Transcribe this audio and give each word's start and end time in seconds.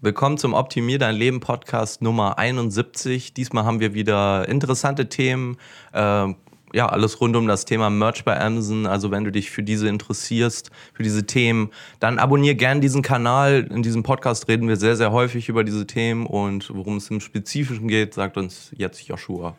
Willkommen 0.00 0.38
zum 0.38 0.54
Optimier 0.54 1.00
dein 1.00 1.16
Leben 1.16 1.40
Podcast 1.40 2.02
Nummer 2.02 2.38
71. 2.38 3.34
Diesmal 3.34 3.64
haben 3.64 3.80
wir 3.80 3.94
wieder 3.94 4.48
interessante 4.48 5.08
Themen. 5.08 5.56
Äh, 5.92 6.34
ja, 6.72 6.86
alles 6.86 7.20
rund 7.20 7.34
um 7.34 7.48
das 7.48 7.64
Thema 7.64 7.90
Merch 7.90 8.24
bei 8.24 8.40
Amazon. 8.40 8.86
Also 8.86 9.10
wenn 9.10 9.24
du 9.24 9.32
dich 9.32 9.50
für 9.50 9.64
diese 9.64 9.88
interessierst, 9.88 10.70
für 10.94 11.02
diese 11.02 11.26
Themen, 11.26 11.70
dann 11.98 12.20
abonniere 12.20 12.54
gern 12.54 12.80
diesen 12.80 13.02
Kanal. 13.02 13.66
In 13.74 13.82
diesem 13.82 14.04
Podcast 14.04 14.46
reden 14.46 14.68
wir 14.68 14.76
sehr, 14.76 14.94
sehr 14.94 15.10
häufig 15.10 15.48
über 15.48 15.64
diese 15.64 15.84
Themen 15.84 16.26
und 16.26 16.72
worum 16.72 16.98
es 16.98 17.10
im 17.10 17.18
Spezifischen 17.18 17.88
geht, 17.88 18.14
sagt 18.14 18.36
uns 18.36 18.70
jetzt 18.76 19.02
Joshua. 19.08 19.56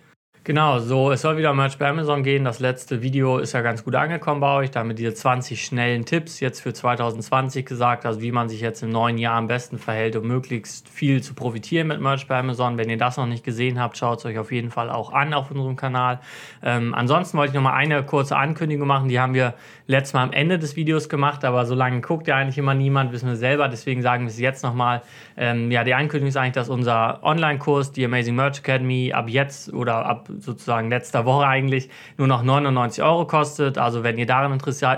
Genau, 0.50 0.80
so, 0.80 1.12
es 1.12 1.22
soll 1.22 1.38
wieder 1.38 1.54
Merch 1.54 1.78
bei 1.78 1.88
Amazon 1.88 2.24
gehen. 2.24 2.44
Das 2.44 2.60
letzte 2.60 3.04
Video 3.04 3.38
ist 3.38 3.54
ja 3.54 3.62
ganz 3.62 3.84
gut 3.84 3.94
angekommen 3.94 4.42
bei 4.42 4.56
euch. 4.56 4.72
Da 4.72 4.80
haben 4.80 4.90
wir 4.90 4.96
diese 4.96 5.14
20 5.14 5.64
schnellen 5.64 6.06
Tipps 6.06 6.40
jetzt 6.40 6.62
für 6.62 6.74
2020 6.74 7.68
gesagt, 7.68 8.04
also 8.04 8.20
wie 8.20 8.32
man 8.32 8.50
sich 8.50 8.60
jetzt 8.60 8.82
im 8.82 8.90
neuen 8.90 9.20
Jahr 9.20 9.36
am 9.36 9.46
besten 9.46 9.78
verhält, 9.78 10.16
um 10.16 10.26
möglichst 10.28 10.90
viel 10.90 11.22
zu 11.22 11.36
profitieren 11.36 11.86
mit 11.86 12.02
Merch 12.02 12.26
bei 12.26 12.40
Amazon. 12.40 12.80
Wenn 12.80 12.90
ihr 12.90 12.98
das 12.98 13.18
noch 13.18 13.28
nicht 13.28 13.44
gesehen 13.44 13.80
habt, 13.80 13.96
schaut 13.96 14.18
es 14.18 14.26
euch 14.26 14.40
auf 14.40 14.52
jeden 14.52 14.72
Fall 14.72 14.90
auch 14.90 15.14
an 15.14 15.36
auf 15.36 15.52
unserem 15.52 15.76
Kanal. 15.76 16.20
Ähm, 16.64 16.96
ansonsten 16.96 17.38
wollte 17.38 17.52
ich 17.52 17.56
noch 17.56 17.62
mal 17.62 17.76
eine 17.76 18.02
kurze 18.02 18.36
Ankündigung 18.36 18.88
machen. 18.88 19.08
Die 19.08 19.20
haben 19.20 19.36
wir 19.36 19.54
letztes 19.90 20.14
Mal 20.14 20.22
am 20.22 20.32
Ende 20.34 20.60
des 20.60 20.76
Videos 20.76 21.10
gemacht, 21.10 21.44
aber 21.44 21.66
so 21.66 21.74
lange 21.74 22.02
guckt 22.02 22.28
ja 22.28 22.36
eigentlich 22.36 22.60
immer 22.60 22.76
niemand, 22.76 23.12
wissen 23.12 23.28
wir 23.28 23.36
selber. 23.36 23.68
Deswegen 23.68 24.04
sagen 24.04 24.26
wir 24.26 24.30
es 24.30 24.40
jetzt 24.40 24.64
nochmal. 24.64 25.02
Ähm, 25.36 25.72
ja, 25.72 25.84
die 25.84 25.96
Ankündigung 25.96 26.28
ist 26.30 26.38
eigentlich, 26.38 26.54
dass 26.54 26.70
unser 26.70 27.24
Online-Kurs, 27.24 27.92
die 27.92 28.06
Amazing 28.06 28.36
Merch 28.36 28.60
Academy, 28.60 29.12
ab 29.14 29.30
jetzt 29.30 29.74
oder 29.74 30.06
ab 30.06 30.30
sozusagen 30.38 30.90
letzter 30.92 31.26
Woche 31.26 31.48
eigentlich 31.48 31.90
nur 32.18 32.28
noch 32.28 32.44
99 32.44 33.04
Euro 33.04 33.26
kostet. 33.26 33.80
Also 33.80 34.04
wenn 34.04 34.20
ihr 34.20 34.28
daran 34.28 34.56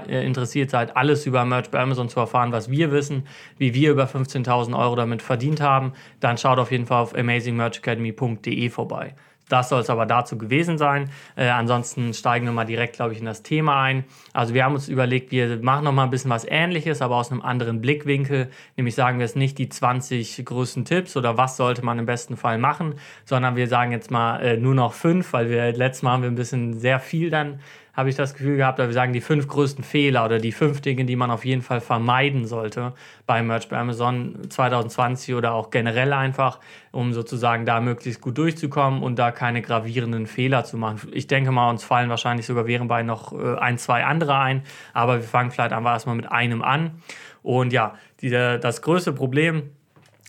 äh, 0.09 0.25
interessiert 0.25 0.69
seid, 0.69 0.97
alles 0.97 1.25
über 1.25 1.45
Merch 1.45 1.71
bei 1.71 1.79
Amazon 1.79 2.09
zu 2.09 2.19
erfahren, 2.19 2.51
was 2.51 2.69
wir 2.69 2.91
wissen, 2.91 3.23
wie 3.57 3.73
wir 3.73 3.91
über 3.91 4.07
15.000 4.07 4.77
Euro 4.77 4.95
damit 4.97 5.21
verdient 5.21 5.61
haben, 5.61 5.93
dann 6.19 6.37
schaut 6.37 6.59
auf 6.59 6.69
jeden 6.69 6.85
Fall 6.85 7.01
auf 7.01 7.15
amazingmerchacademy.de 7.15 8.69
vorbei. 8.69 9.15
Das 9.51 9.69
soll 9.69 9.81
es 9.81 9.89
aber 9.89 10.05
dazu 10.05 10.37
gewesen 10.37 10.77
sein. 10.77 11.09
Äh, 11.35 11.49
ansonsten 11.49 12.13
steigen 12.13 12.45
wir 12.45 12.53
mal 12.53 12.65
direkt, 12.65 12.95
glaube 12.95 13.13
ich, 13.13 13.19
in 13.19 13.25
das 13.25 13.43
Thema 13.43 13.81
ein. 13.83 14.05
Also 14.33 14.53
wir 14.53 14.63
haben 14.63 14.75
uns 14.75 14.87
überlegt, 14.87 15.31
wir 15.31 15.57
machen 15.61 15.83
noch 15.83 15.91
mal 15.91 16.05
ein 16.05 16.09
bisschen 16.09 16.31
was 16.31 16.45
Ähnliches, 16.47 17.01
aber 17.01 17.17
aus 17.17 17.31
einem 17.31 17.41
anderen 17.41 17.81
Blickwinkel. 17.81 18.49
Nämlich 18.77 18.95
sagen 18.95 19.19
wir 19.19 19.25
es 19.25 19.35
nicht 19.35 19.57
die 19.57 19.67
20 19.67 20.45
größten 20.45 20.85
Tipps 20.85 21.17
oder 21.17 21.37
was 21.37 21.57
sollte 21.57 21.83
man 21.83 21.99
im 21.99 22.05
besten 22.05 22.37
Fall 22.37 22.57
machen, 22.57 22.95
sondern 23.25 23.55
wir 23.57 23.67
sagen 23.67 23.91
jetzt 23.91 24.09
mal 24.09 24.39
äh, 24.39 24.57
nur 24.57 24.73
noch 24.73 24.93
fünf, 24.93 25.33
weil 25.33 25.49
wir 25.49 25.73
letztes 25.73 26.03
Mal 26.03 26.13
haben 26.13 26.23
wir 26.23 26.29
ein 26.29 26.35
bisschen 26.35 26.79
sehr 26.79 26.99
viel 26.99 27.29
dann 27.29 27.59
habe 27.93 28.09
ich 28.09 28.15
das 28.15 28.33
Gefühl 28.33 28.57
gehabt, 28.57 28.77
wir 28.77 28.91
sagen 28.93 29.13
die 29.13 29.21
fünf 29.21 29.47
größten 29.47 29.83
Fehler 29.83 30.25
oder 30.25 30.39
die 30.39 30.51
fünf 30.51 30.81
Dinge, 30.81 31.05
die 31.05 31.15
man 31.15 31.31
auf 31.31 31.45
jeden 31.45 31.61
Fall 31.61 31.81
vermeiden 31.81 32.45
sollte 32.45 32.93
bei 33.25 33.43
Merch 33.43 33.69
bei 33.69 33.77
Amazon 33.77 34.49
2020 34.49 35.35
oder 35.35 35.53
auch 35.53 35.69
generell 35.71 36.13
einfach, 36.13 36.59
um 36.91 37.13
sozusagen 37.13 37.65
da 37.65 37.81
möglichst 37.81 38.21
gut 38.21 38.37
durchzukommen 38.37 39.03
und 39.03 39.19
da 39.19 39.31
keine 39.31 39.61
gravierenden 39.61 40.27
Fehler 40.27 40.63
zu 40.63 40.77
machen. 40.77 41.09
Ich 41.11 41.27
denke 41.27 41.51
mal, 41.51 41.69
uns 41.69 41.83
fallen 41.83 42.09
wahrscheinlich 42.09 42.45
sogar 42.45 42.67
während 42.67 42.87
bei 42.87 43.03
noch 43.03 43.33
äh, 43.33 43.57
ein, 43.57 43.77
zwei 43.77 44.05
andere 44.05 44.37
ein, 44.37 44.63
aber 44.93 45.17
wir 45.17 45.23
fangen 45.23 45.51
vielleicht 45.51 45.73
einfach 45.73 45.91
erstmal 45.91 46.15
mit 46.15 46.31
einem 46.31 46.61
an. 46.61 47.01
Und 47.43 47.73
ja, 47.73 47.95
die, 48.21 48.29
das 48.29 48.81
größte 48.81 49.13
Problem 49.13 49.71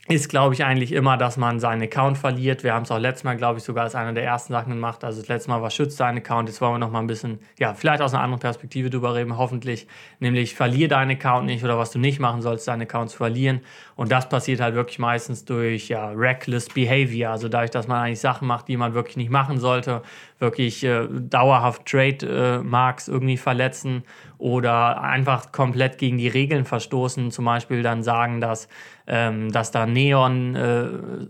ist, 0.08 0.28
glaube 0.28 0.52
ich, 0.52 0.64
eigentlich 0.64 0.90
immer, 0.90 1.16
dass 1.16 1.36
man 1.36 1.60
seinen 1.60 1.82
Account 1.82 2.18
verliert. 2.18 2.64
Wir 2.64 2.74
haben 2.74 2.82
es 2.82 2.90
auch 2.90 2.98
letztes 2.98 3.22
Mal, 3.22 3.36
glaube 3.36 3.58
ich, 3.58 3.64
sogar 3.64 3.84
als 3.84 3.94
einer 3.94 4.12
der 4.12 4.24
ersten 4.24 4.52
Sachen 4.52 4.70
gemacht. 4.70 5.04
Also 5.04 5.20
das 5.20 5.28
letzte 5.28 5.50
Mal 5.50 5.62
war 5.62 5.70
schützt 5.70 6.00
deinen 6.00 6.18
Account. 6.18 6.48
Jetzt 6.48 6.60
wollen 6.60 6.74
wir 6.74 6.78
noch 6.78 6.90
mal 6.90 6.98
ein 6.98 7.06
bisschen, 7.06 7.38
ja, 7.56 7.72
vielleicht 7.72 8.02
aus 8.02 8.12
einer 8.12 8.22
anderen 8.24 8.40
Perspektive 8.40 8.90
drüber 8.90 9.14
reden, 9.14 9.38
hoffentlich. 9.38 9.86
Nämlich 10.18 10.56
verliere 10.56 10.88
deinen 10.88 11.12
Account 11.12 11.46
nicht 11.46 11.62
oder 11.62 11.78
was 11.78 11.92
du 11.92 12.00
nicht 12.00 12.18
machen 12.18 12.42
sollst, 12.42 12.66
deinen 12.66 12.82
Account 12.82 13.10
zu 13.10 13.18
verlieren. 13.18 13.60
Und 13.94 14.10
das 14.10 14.28
passiert 14.28 14.60
halt 14.60 14.74
wirklich 14.74 14.98
meistens 14.98 15.44
durch 15.44 15.88
ja, 15.88 16.10
reckless 16.10 16.68
behavior. 16.68 17.30
Also 17.30 17.48
dadurch, 17.48 17.70
dass 17.70 17.86
man 17.86 17.98
eigentlich 17.98 18.20
Sachen 18.20 18.48
macht, 18.48 18.66
die 18.66 18.76
man 18.76 18.94
wirklich 18.94 19.16
nicht 19.16 19.30
machen 19.30 19.60
sollte. 19.60 20.02
Wirklich 20.42 20.82
äh, 20.82 21.06
dauerhaft 21.08 21.86
Trade-Marks 21.86 23.06
äh, 23.06 23.12
irgendwie 23.12 23.36
verletzen 23.36 24.02
oder 24.38 25.00
einfach 25.00 25.52
komplett 25.52 25.98
gegen 25.98 26.18
die 26.18 26.26
Regeln 26.26 26.64
verstoßen. 26.64 27.30
Zum 27.30 27.44
Beispiel 27.44 27.82
dann 27.82 28.02
sagen, 28.02 28.40
dass 28.40 28.68
ähm, 29.06 29.50
dass 29.50 29.70
da 29.70 29.86
Neon, 29.86 30.54
äh, 30.54 30.88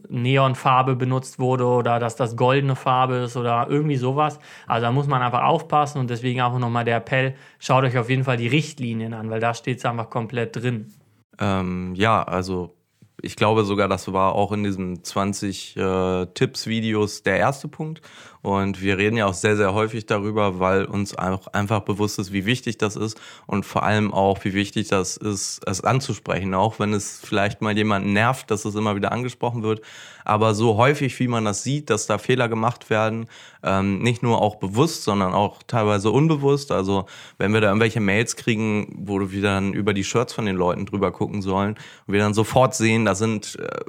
Neonfarbe 0.08 0.96
benutzt 0.96 1.38
wurde 1.38 1.66
oder 1.66 1.98
dass 1.98 2.16
das 2.16 2.36
goldene 2.36 2.76
Farbe 2.76 3.16
ist 3.16 3.36
oder 3.36 3.66
irgendwie 3.68 3.96
sowas. 3.96 4.38
Also 4.66 4.86
da 4.86 4.92
muss 4.92 5.06
man 5.06 5.22
einfach 5.22 5.42
aufpassen 5.42 5.98
und 5.98 6.10
deswegen 6.10 6.40
auch 6.42 6.58
nochmal 6.58 6.84
der 6.84 6.96
Appell, 6.96 7.34
schaut 7.58 7.84
euch 7.84 7.96
auf 7.98 8.10
jeden 8.10 8.24
Fall 8.24 8.36
die 8.36 8.48
Richtlinien 8.48 9.14
an, 9.14 9.30
weil 9.30 9.40
da 9.40 9.54
steht 9.54 9.78
es 9.78 9.84
einfach 9.84 10.10
komplett 10.10 10.56
drin. 10.56 10.92
Ähm, 11.38 11.94
ja, 11.94 12.22
also 12.22 12.74
ich 13.22 13.36
glaube 13.36 13.64
sogar, 13.64 13.88
das 13.88 14.12
war 14.12 14.34
auch 14.34 14.52
in 14.52 14.64
diesen 14.64 15.02
20 15.02 15.76
äh, 15.76 16.26
Tipps-Videos 16.26 17.22
der 17.22 17.38
erste 17.38 17.68
Punkt. 17.68 18.02
Und 18.42 18.82
wir 18.82 18.98
reden 18.98 19.16
ja 19.16 19.26
auch 19.26 19.34
sehr, 19.34 19.56
sehr 19.56 19.72
häufig 19.72 20.06
darüber, 20.06 20.58
weil 20.58 20.84
uns 20.84 21.16
auch 21.16 21.46
einfach 21.48 21.80
bewusst 21.80 22.18
ist, 22.18 22.32
wie 22.32 22.44
wichtig 22.44 22.76
das 22.76 22.96
ist 22.96 23.20
und 23.46 23.64
vor 23.64 23.84
allem 23.84 24.12
auch, 24.12 24.44
wie 24.44 24.52
wichtig 24.52 24.88
das 24.88 25.16
ist, 25.16 25.60
es 25.64 25.82
anzusprechen, 25.82 26.52
auch 26.52 26.80
wenn 26.80 26.92
es 26.92 27.20
vielleicht 27.22 27.62
mal 27.62 27.76
jemanden 27.76 28.12
nervt, 28.12 28.50
dass 28.50 28.64
es 28.64 28.74
immer 28.74 28.96
wieder 28.96 29.12
angesprochen 29.12 29.62
wird. 29.62 29.80
Aber 30.24 30.54
so 30.54 30.76
häufig, 30.76 31.18
wie 31.20 31.28
man 31.28 31.44
das 31.44 31.62
sieht, 31.62 31.88
dass 31.88 32.06
da 32.06 32.18
Fehler 32.18 32.48
gemacht 32.48 32.90
werden, 32.90 33.26
ähm, 33.62 34.00
nicht 34.00 34.24
nur 34.24 34.42
auch 34.42 34.56
bewusst, 34.56 35.04
sondern 35.04 35.34
auch 35.34 35.62
teilweise 35.66 36.10
unbewusst. 36.10 36.72
Also 36.72 37.06
wenn 37.38 37.52
wir 37.52 37.60
da 37.60 37.68
irgendwelche 37.68 38.00
Mails 38.00 38.34
kriegen, 38.34 38.92
wo 38.98 39.20
wir 39.30 39.42
dann 39.42 39.72
über 39.72 39.94
die 39.94 40.04
Shirts 40.04 40.32
von 40.32 40.46
den 40.46 40.56
Leuten 40.56 40.86
drüber 40.86 41.12
gucken 41.12 41.42
sollen 41.42 41.76
und 42.06 42.12
wir 42.12 42.20
dann 42.20 42.34
sofort 42.34 42.74
sehen, 42.74 43.04
da 43.04 43.14
sind 43.14 43.56
äh, 43.60 43.84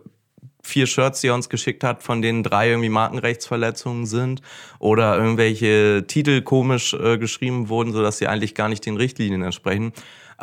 vier 0.63 0.87
Shirts, 0.87 1.21
die 1.21 1.27
er 1.27 1.35
uns 1.35 1.49
geschickt 1.49 1.83
hat, 1.83 2.03
von 2.03 2.21
denen 2.21 2.41
drei 2.41 2.69
irgendwie 2.69 2.89
Markenrechtsverletzungen 2.89 4.05
sind 4.05 4.41
oder 4.79 5.17
irgendwelche 5.17 6.05
Titel 6.07 6.41
komisch 6.41 6.93
äh, 6.93 7.17
geschrieben 7.17 7.69
wurden, 7.69 7.91
sodass 7.91 8.17
sie 8.17 8.27
eigentlich 8.27 8.55
gar 8.55 8.69
nicht 8.69 8.85
den 8.85 8.97
Richtlinien 8.97 9.43
entsprechen. 9.43 9.91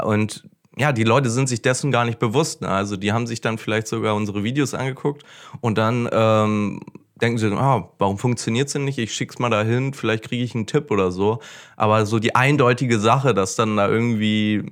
Und 0.02 0.44
ja, 0.76 0.92
die 0.92 1.04
Leute 1.04 1.30
sind 1.30 1.48
sich 1.48 1.62
dessen 1.62 1.90
gar 1.90 2.04
nicht 2.04 2.18
bewusst. 2.18 2.60
Ne? 2.60 2.68
Also 2.68 2.96
die 2.96 3.12
haben 3.12 3.26
sich 3.26 3.40
dann 3.40 3.58
vielleicht 3.58 3.88
sogar 3.88 4.14
unsere 4.14 4.44
Videos 4.44 4.74
angeguckt 4.74 5.24
und 5.60 5.78
dann 5.78 6.08
ähm, 6.12 6.80
denken 7.20 7.38
sie, 7.38 7.52
ah, 7.52 7.88
warum 7.98 8.18
funktioniert 8.18 8.68
es 8.68 8.74
denn 8.74 8.84
nicht? 8.84 8.98
Ich 8.98 9.14
schick's 9.14 9.38
mal 9.38 9.50
dahin, 9.50 9.94
vielleicht 9.94 10.24
kriege 10.24 10.44
ich 10.44 10.54
einen 10.54 10.66
Tipp 10.66 10.90
oder 10.90 11.10
so. 11.10 11.40
Aber 11.76 12.06
so 12.06 12.18
die 12.18 12.34
eindeutige 12.34 12.98
Sache, 12.98 13.34
dass 13.34 13.56
dann 13.56 13.76
da 13.76 13.88
irgendwie, 13.88 14.64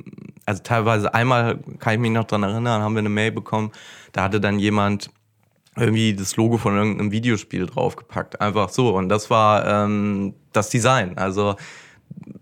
also 0.47 0.63
teilweise 0.63 1.13
einmal 1.15 1.59
kann 1.79 1.95
ich 1.95 2.01
mich 2.01 2.11
noch 2.13 2.25
dran 2.25 2.43
erinnern, 2.43 2.83
haben 2.83 2.95
wir 2.95 3.01
eine 3.01 3.09
Mail 3.09 3.33
bekommen, 3.33 3.73
da 4.13 4.25
hatte 4.25 4.41
dann 4.41 4.59
jemand 4.59 5.11
irgendwie 5.79 6.15
das 6.15 6.37
Logo 6.37 6.59
von 6.59 6.77
irgendeinem 6.77 7.13
Videospiel 7.13 7.67
draufgepackt. 7.67 8.41
Einfach 8.41 8.69
so. 8.69 8.95
Und 8.95 9.09
das 9.09 9.31
war 9.31 9.67
ähm, 9.67 10.35
das 10.53 10.71
Design. 10.71 11.17
Also 11.19 11.57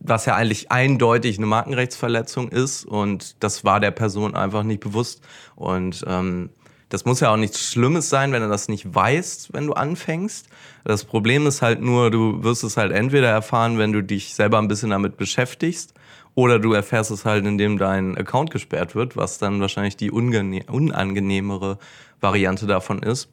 was 0.00 0.26
ja 0.26 0.36
eigentlich 0.36 0.70
eindeutig 0.70 1.38
eine 1.38 1.46
Markenrechtsverletzung 1.46 2.48
ist 2.48 2.84
und 2.84 3.42
das 3.42 3.64
war 3.64 3.80
der 3.80 3.90
Person 3.90 4.34
einfach 4.34 4.62
nicht 4.62 4.80
bewusst. 4.80 5.22
Und 5.56 6.04
ähm, 6.06 6.50
das 6.88 7.04
muss 7.04 7.20
ja 7.20 7.32
auch 7.32 7.36
nichts 7.36 7.60
Schlimmes 7.72 8.08
sein, 8.08 8.32
wenn 8.32 8.42
du 8.42 8.48
das 8.48 8.68
nicht 8.68 8.94
weißt, 8.94 9.52
wenn 9.52 9.66
du 9.66 9.72
anfängst. 9.72 10.48
Das 10.84 11.04
Problem 11.04 11.46
ist 11.46 11.62
halt 11.62 11.82
nur, 11.82 12.10
du 12.10 12.44
wirst 12.44 12.62
es 12.62 12.76
halt 12.76 12.92
entweder 12.92 13.28
erfahren, 13.28 13.78
wenn 13.78 13.92
du 13.92 14.02
dich 14.02 14.34
selber 14.34 14.58
ein 14.58 14.68
bisschen 14.68 14.90
damit 14.90 15.16
beschäftigst 15.16 15.94
oder 16.36 16.58
du 16.60 16.72
erfährst 16.72 17.10
es 17.10 17.24
halt, 17.24 17.44
indem 17.44 17.78
dein 17.78 18.16
Account 18.16 18.50
gesperrt 18.50 18.94
wird, 18.94 19.16
was 19.16 19.38
dann 19.38 19.60
wahrscheinlich 19.60 19.96
die 19.96 20.12
unangenehmere 20.12 21.78
Variante 22.20 22.66
davon 22.66 23.02
ist. 23.02 23.28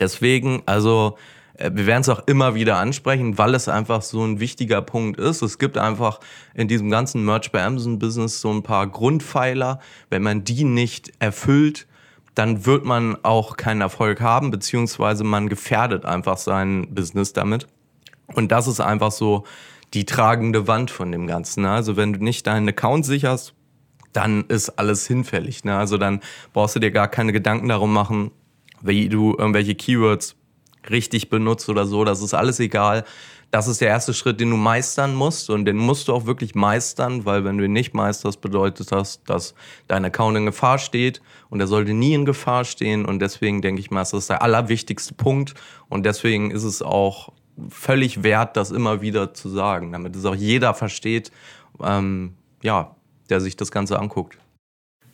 Deswegen, 0.00 0.62
also 0.66 1.16
äh, 1.54 1.70
wir 1.72 1.86
werden 1.86 2.02
es 2.02 2.08
auch 2.08 2.26
immer 2.26 2.54
wieder 2.54 2.76
ansprechen, 2.76 3.38
weil 3.38 3.54
es 3.54 3.68
einfach 3.68 4.02
so 4.02 4.24
ein 4.24 4.40
wichtiger 4.40 4.82
Punkt 4.82 5.18
ist. 5.18 5.42
Es 5.42 5.58
gibt 5.58 5.78
einfach 5.78 6.20
in 6.54 6.68
diesem 6.68 6.90
ganzen 6.90 7.24
Merch 7.24 7.52
bei 7.52 7.62
Amazon 7.64 7.98
Business 7.98 8.40
so 8.40 8.50
ein 8.50 8.62
paar 8.62 8.86
Grundpfeiler. 8.86 9.80
Wenn 10.10 10.22
man 10.22 10.44
die 10.44 10.64
nicht 10.64 11.12
erfüllt, 11.18 11.86
dann 12.34 12.64
wird 12.64 12.84
man 12.84 13.16
auch 13.24 13.56
keinen 13.56 13.82
Erfolg 13.82 14.20
haben, 14.20 14.50
beziehungsweise 14.50 15.22
man 15.22 15.48
gefährdet 15.48 16.06
einfach 16.06 16.38
sein 16.38 16.94
Business 16.94 17.32
damit. 17.32 17.66
Und 18.34 18.50
das 18.50 18.66
ist 18.66 18.80
einfach 18.80 19.12
so 19.12 19.44
die 19.92 20.06
tragende 20.06 20.66
Wand 20.66 20.90
von 20.90 21.12
dem 21.12 21.26
Ganzen. 21.26 21.64
Ne? 21.64 21.70
Also 21.70 21.96
wenn 21.96 22.14
du 22.14 22.24
nicht 22.24 22.46
deinen 22.46 22.68
Account 22.68 23.04
sicherst, 23.04 23.54
dann 24.12 24.44
ist 24.48 24.70
alles 24.70 25.06
hinfällig. 25.06 25.64
Ne? 25.64 25.76
Also 25.76 25.98
dann 25.98 26.20
brauchst 26.52 26.76
du 26.76 26.80
dir 26.80 26.90
gar 26.90 27.08
keine 27.08 27.32
Gedanken 27.32 27.68
darum 27.68 27.92
machen, 27.92 28.30
wie 28.82 29.08
du 29.08 29.34
irgendwelche 29.36 29.74
Keywords 29.74 30.36
richtig 30.90 31.30
benutzt 31.30 31.68
oder 31.68 31.86
so. 31.86 32.04
Das 32.04 32.22
ist 32.22 32.34
alles 32.34 32.60
egal. 32.60 33.04
Das 33.50 33.68
ist 33.68 33.82
der 33.82 33.88
erste 33.88 34.14
Schritt, 34.14 34.40
den 34.40 34.48
du 34.48 34.56
meistern 34.56 35.14
musst 35.14 35.50
und 35.50 35.66
den 35.66 35.76
musst 35.76 36.08
du 36.08 36.14
auch 36.14 36.24
wirklich 36.24 36.54
meistern, 36.54 37.26
weil 37.26 37.44
wenn 37.44 37.58
du 37.58 37.64
ihn 37.66 37.72
nicht 37.74 37.92
meisterst, 37.92 38.40
bedeutet 38.40 38.90
das, 38.90 39.22
dass 39.24 39.54
dein 39.88 40.06
Account 40.06 40.38
in 40.38 40.46
Gefahr 40.46 40.78
steht 40.78 41.20
und 41.50 41.60
er 41.60 41.66
sollte 41.66 41.92
nie 41.92 42.14
in 42.14 42.24
Gefahr 42.24 42.64
stehen 42.64 43.04
und 43.04 43.18
deswegen 43.18 43.60
denke 43.60 43.80
ich 43.80 43.90
mal, 43.90 44.00
das 44.00 44.14
ist 44.14 44.30
der 44.30 44.40
allerwichtigste 44.40 45.12
Punkt 45.12 45.52
und 45.90 46.06
deswegen 46.06 46.50
ist 46.50 46.64
es 46.64 46.80
auch 46.80 47.34
völlig 47.68 48.22
wert, 48.22 48.56
das 48.56 48.70
immer 48.70 49.02
wieder 49.02 49.34
zu 49.34 49.50
sagen, 49.50 49.92
damit 49.92 50.16
es 50.16 50.24
auch 50.24 50.34
jeder 50.34 50.72
versteht, 50.72 51.30
ähm, 51.82 52.34
ja, 52.62 52.96
der 53.32 53.40
sich 53.40 53.56
das 53.56 53.70
Ganze 53.72 53.98
anguckt. 53.98 54.36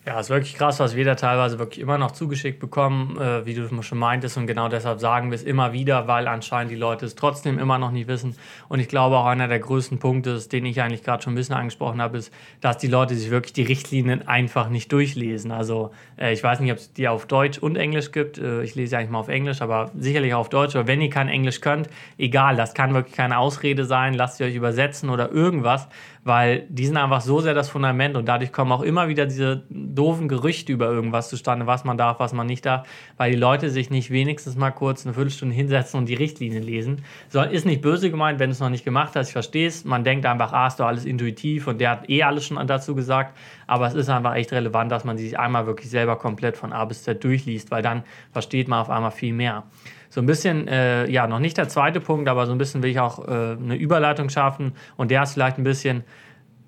Ja, 0.09 0.19
ist 0.19 0.31
wirklich 0.31 0.55
krass, 0.55 0.81
was 0.81 0.97
wir 0.97 1.05
da 1.05 1.17
teilweise 1.17 1.59
wirklich 1.59 1.81
immer 1.81 1.99
noch 1.99 2.13
zugeschickt 2.13 2.61
bekommen, 2.61 3.21
äh, 3.21 3.45
wie 3.45 3.53
du 3.53 3.69
schon 3.83 3.99
meintest. 3.99 4.39
Und 4.39 4.47
genau 4.47 4.69
deshalb 4.69 5.01
sagen 5.01 5.31
wir 5.31 5.37
es 5.37 5.43
immer 5.43 5.75
wieder, 5.75 6.09
weil 6.09 6.27
anscheinend 6.29 6.73
die 6.73 6.77
Leute 6.77 7.05
es 7.05 7.15
trotzdem 7.15 7.59
immer 7.59 7.77
noch 7.77 7.91
nicht 7.91 8.09
wissen. 8.09 8.35
Und 8.71 8.81
ich 8.81 8.89
glaube 8.89 9.19
auch 9.19 9.27
einer 9.27 9.49
der 9.49 9.59
größten 9.59 9.99
Punkte, 9.99 10.39
den 10.51 10.65
ich 10.65 10.81
eigentlich 10.81 11.03
gerade 11.03 11.23
schon 11.23 11.35
ein 11.35 11.37
bisschen 11.37 11.57
angesprochen 11.57 12.01
habe, 12.01 12.17
ist, 12.17 12.33
dass 12.63 12.79
die 12.79 12.87
Leute 12.87 13.15
sich 13.17 13.31
wirklich 13.31 13.53
die 13.53 13.65
Richtlinien 13.65 14.27
einfach 14.27 14.71
nicht 14.71 14.91
durchlesen. 14.93 15.53
Also 15.53 15.91
äh, 16.17 16.33
ich 16.33 16.43
weiß 16.43 16.61
nicht, 16.61 16.73
ob 16.73 16.79
es 16.79 16.91
die 16.95 17.07
auf 17.07 17.27
Deutsch 17.27 17.59
und 17.59 17.77
Englisch 17.77 18.11
gibt. 18.11 18.39
Äh, 18.39 18.63
ich 18.63 18.75
lese 18.77 18.97
eigentlich 18.97 19.11
mal 19.11 19.21
auf 19.21 19.29
Englisch, 19.29 19.61
aber 19.61 19.91
sicherlich 19.95 20.33
auf 20.33 20.49
Deutsch. 20.49 20.75
Aber 20.75 20.87
wenn 20.87 21.03
ihr 21.03 21.11
kein 21.11 21.29
Englisch 21.29 21.61
könnt, 21.61 21.91
egal, 22.17 22.57
das 22.57 22.73
kann 22.73 22.95
wirklich 22.95 23.15
keine 23.15 23.37
Ausrede 23.37 23.85
sein. 23.85 24.15
Lasst 24.15 24.41
ihr 24.41 24.47
euch 24.47 24.55
übersetzen 24.55 25.11
oder 25.11 25.31
irgendwas 25.31 25.87
weil 26.25 26.67
die 26.69 26.87
sind 26.87 26.97
einfach 26.97 27.21
so 27.21 27.41
sehr 27.41 27.55
das 27.55 27.69
Fundament 27.69 28.17
und 28.17 28.27
dadurch 28.27 28.53
kommen 28.53 28.73
auch 28.73 28.83
immer 28.83 29.09
wieder 29.09 29.27
diese 29.27 29.65
doofen 29.71 30.29
Gerüchte 30.29 30.73
über 30.73 30.87
irgendwas 30.87 31.29
zustande, 31.29 31.67
was 31.67 31.85
man 31.85 31.97
darf, 31.97 32.21
was 32.21 32.33
man 32.33 32.47
nicht 32.47 32.67
darf, 32.67 32.87
weil 33.17 33.33
die 33.33 33.37
Leute 33.37 33.71
sich 33.71 33.91
nicht 33.91 34.11
wenigstens 34.11 34.57
mal 34.57 34.71
kurz 34.71 35.05
eine 35.05 35.15
Viertelstunde 35.15 35.55
hinsetzen 35.55 35.99
und 35.99 36.09
die 36.09 36.15
Richtlinien 36.15 36.63
lesen. 36.63 37.03
So, 37.29 37.41
ist 37.43 37.67
nicht 37.67 37.83
böse 37.83 38.11
gemeint, 38.11 38.39
wenn 38.39 38.51
du 38.51 38.53
es 38.53 38.61
noch 38.61 38.71
nicht 38.71 38.85
gemacht 38.85 39.15
hast, 39.17 39.29
ich 39.29 39.33
verstehe 39.33 39.69
es. 39.69 39.85
Man 39.85 40.05
denkt 40.05 40.27
einfach, 40.27 40.53
ah, 40.53 40.67
ist 40.67 40.81
doch 40.81 40.87
alles 40.87 41.05
intuitiv 41.05 41.67
und 41.67 41.81
der 41.81 41.91
hat 41.91 42.11
eh 42.11 42.23
alles 42.23 42.45
schon 42.45 42.65
dazu 42.67 42.95
gesagt, 42.95 43.37
aber 43.67 43.87
es 43.87 43.95
ist 43.95 44.09
einfach 44.09 44.35
echt 44.35 44.53
relevant, 44.53 44.93
dass 44.93 45.05
man 45.05 45.19
sich 45.19 45.39
einmal 45.39 45.67
wirklich 45.67 45.91
selber 45.91 46.17
komplett 46.17 46.57
von 46.57 46.73
A 46.73 46.85
bis 46.85 47.03
Z 47.03 47.23
durchliest, 47.23 47.71
weil 47.71 47.83
dann 47.83 48.03
versteht 48.33 48.69
man 48.69 48.81
auf 48.81 48.91
einmal 48.91 49.11
viel 49.11 49.33
mehr 49.33 49.65
so 50.09 50.21
ein 50.21 50.27
bisschen, 50.27 50.69
äh, 50.69 51.09
ja, 51.11 51.27
noch 51.27 51.39
nicht 51.39 51.57
der 51.59 51.69
zweite 51.69 52.01
Punkt, 52.01 52.29
aber 52.29 52.47
so 52.47 52.53
ein 52.53 52.59
bisschen 52.59 52.83
will 52.83 52.91
ich 52.91 53.01
auch 53.01 53.27
äh, 53.27 53.57
eine 53.61 53.77
Überleitung 53.77 54.29
schaffen 54.29 54.73
und 54.97 55.11
der 55.11 55.23
ist 55.23 55.35
vielleicht 55.35 55.59
ein 55.59 55.65
bisschen, 55.65 56.05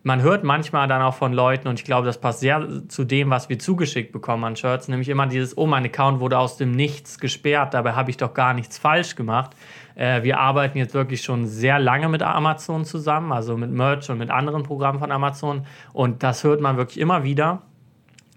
man 0.03 0.23
hört 0.23 0.45
manchmal 0.45 0.89
dann 0.89 1.03
auch 1.03 1.15
von 1.15 1.33
Leuten, 1.33 1.69
und 1.69 1.79
ich 1.79 1.85
glaube, 1.85 2.07
das 2.07 2.21
passt 2.21 2.41
sehr 2.41 2.67
zu 2.89 3.05
dem, 3.05 3.29
was 3.31 3.49
wir 3.49 3.59
zugeschickt 3.59 4.13
bekommen 4.13 4.45
an 4.45 4.57
Shirts, 4.57 4.89
nämlich 4.89 5.11
immer 5.11 5.27
dieses, 5.27 5.57
oh, 5.59 5.67
mein 5.67 5.85
Account 5.85 6.21
wurde 6.21 6.39
aus 6.39 6.57
dem 6.57 6.73
Nichts 6.73 7.19
gesperrt, 7.19 7.75
dabei 7.75 7.93
habe 7.93 8.11
ich 8.11 8.17
doch 8.17 8.33
gar 8.33 8.55
nichts 8.55 8.79
falsch 8.79 9.15
gemacht. 9.15 9.51
Äh, 9.95 10.23
wir 10.23 10.39
arbeiten 10.39 10.79
jetzt 10.79 10.95
wirklich 10.95 11.23
schon 11.23 11.47
sehr 11.47 11.79
lange 11.79 12.09
mit 12.09 12.23
Amazon 12.23 12.85
zusammen, 12.85 13.33
also 13.33 13.57
mit 13.57 13.71
Merch 13.71 14.09
und 14.09 14.19
mit 14.19 14.31
anderen 14.31 14.63
Programmen 14.63 15.01
von 15.01 15.13
Amazon, 15.13 15.67
und 15.93 16.23
das 16.23 16.45
hört 16.45 16.61
man 16.61 16.77
wirklich 16.79 16.99
immer 16.99 17.23
wieder. 17.23 17.63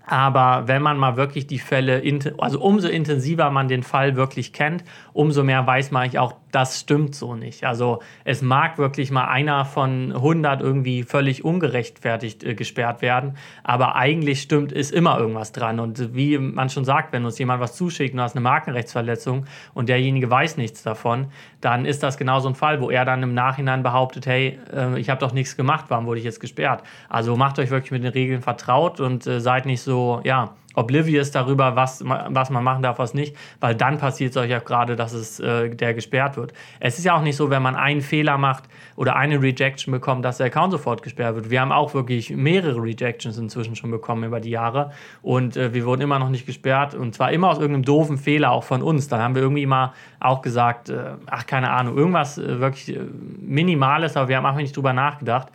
Aber 0.05 0.67
wenn 0.67 0.81
man 0.81 0.97
mal 0.97 1.15
wirklich 1.15 1.47
die 1.47 1.59
Fälle, 1.59 2.03
also 2.37 2.59
umso 2.59 2.89
intensiver 2.89 3.49
man 3.51 3.69
den 3.69 3.83
Fall 3.83 4.15
wirklich 4.15 4.51
kennt, 4.51 4.83
umso 5.13 5.43
mehr 5.43 5.65
weiß 5.65 5.91
man 5.91 6.15
auch, 6.17 6.35
das 6.51 6.81
stimmt 6.81 7.15
so 7.15 7.35
nicht. 7.35 7.63
Also 7.63 7.99
es 8.25 8.41
mag 8.41 8.77
wirklich 8.77 9.11
mal 9.11 9.25
einer 9.25 9.65
von 9.65 10.11
100 10.11 10.61
irgendwie 10.61 11.03
völlig 11.03 11.43
ungerechtfertigt 11.43 12.43
äh, 12.43 12.53
gesperrt 12.53 13.01
werden, 13.01 13.37
aber 13.63 13.95
eigentlich 13.95 14.41
stimmt, 14.41 14.71
ist 14.71 14.91
immer 14.91 15.17
irgendwas 15.17 15.51
dran. 15.51 15.79
Und 15.79 16.13
wie 16.13 16.37
man 16.37 16.69
schon 16.69 16.85
sagt, 16.85 17.13
wenn 17.13 17.25
uns 17.25 17.39
jemand 17.39 17.61
was 17.61 17.75
zuschickt 17.75 18.13
und 18.13 18.17
du 18.17 18.23
hast 18.23 18.35
eine 18.35 18.41
Markenrechtsverletzung 18.41 19.45
und 19.73 19.89
derjenige 19.89 20.29
weiß 20.29 20.57
nichts 20.57 20.83
davon, 20.83 21.27
dann 21.61 21.85
ist 21.85 22.03
das 22.03 22.17
genau 22.17 22.39
so 22.39 22.49
ein 22.49 22.55
Fall, 22.55 22.81
wo 22.81 22.89
er 22.91 23.05
dann 23.05 23.23
im 23.23 23.33
Nachhinein 23.33 23.81
behauptet, 23.81 24.27
hey, 24.27 24.59
äh, 24.71 24.99
ich 24.99 25.09
habe 25.09 25.21
doch 25.21 25.33
nichts 25.33 25.55
gemacht, 25.55 25.85
warum 25.87 26.05
wurde 26.05 26.19
ich 26.19 26.25
jetzt 26.25 26.41
gesperrt? 26.41 26.83
Also 27.09 27.35
macht 27.35 27.57
euch 27.57 27.71
wirklich 27.71 27.91
mit 27.91 28.03
den 28.03 28.11
Regeln 28.11 28.41
vertraut 28.41 28.99
und 28.99 29.25
äh, 29.25 29.39
seid 29.39 29.65
nicht 29.65 29.81
so, 29.81 29.92
ja, 30.23 30.53
oblivious 30.75 31.31
darüber, 31.31 31.75
was, 31.75 32.03
was 32.03 32.49
man 32.49 32.63
machen 32.63 32.81
darf, 32.81 32.99
was 32.99 33.13
nicht, 33.13 33.35
weil 33.59 33.75
dann 33.75 33.97
passiert 33.97 34.31
es 34.31 34.37
euch 34.37 34.49
ja 34.49 34.59
gerade, 34.59 34.95
dass 34.95 35.13
es 35.13 35.39
äh, 35.39 35.69
der 35.69 35.93
gesperrt 35.93 36.37
wird. 36.37 36.53
Es 36.79 36.97
ist 36.97 37.05
ja 37.05 37.15
auch 37.15 37.21
nicht 37.21 37.35
so, 37.35 37.49
wenn 37.49 37.61
man 37.61 37.75
einen 37.75 38.01
Fehler 38.01 38.37
macht 38.37 38.63
oder 38.95 39.15
eine 39.15 39.41
Rejection 39.41 39.91
bekommt, 39.91 40.25
dass 40.25 40.37
der 40.37 40.47
Account 40.47 40.71
sofort 40.71 41.03
gesperrt 41.03 41.35
wird. 41.35 41.49
Wir 41.49 41.61
haben 41.61 41.71
auch 41.71 41.93
wirklich 41.93 42.31
mehrere 42.31 42.81
Rejections 42.81 43.37
inzwischen 43.37 43.75
schon 43.75 43.91
bekommen 43.91 44.23
über 44.23 44.39
die 44.39 44.49
Jahre 44.49 44.91
und 45.21 45.57
äh, 45.57 45.73
wir 45.73 45.85
wurden 45.85 46.01
immer 46.01 46.19
noch 46.19 46.29
nicht 46.29 46.45
gesperrt 46.45 46.95
und 46.95 47.13
zwar 47.13 47.31
immer 47.31 47.49
aus 47.49 47.59
irgendeinem 47.59 47.85
doofen 47.85 48.17
Fehler 48.17 48.51
auch 48.51 48.63
von 48.63 48.81
uns. 48.81 49.07
Dann 49.07 49.21
haben 49.21 49.35
wir 49.35 49.41
irgendwie 49.43 49.65
mal 49.65 49.93
auch 50.19 50.41
gesagt, 50.41 50.89
äh, 50.89 51.13
ach 51.27 51.45
keine 51.45 51.69
Ahnung, 51.69 51.97
irgendwas 51.97 52.37
äh, 52.37 52.59
wirklich 52.59 52.95
äh, 52.95 52.99
Minimales, 53.41 54.17
aber 54.17 54.27
wir 54.27 54.37
haben 54.37 54.45
einfach 54.45 54.61
nicht 54.61 54.75
drüber 54.75 54.93
nachgedacht. 54.93 55.49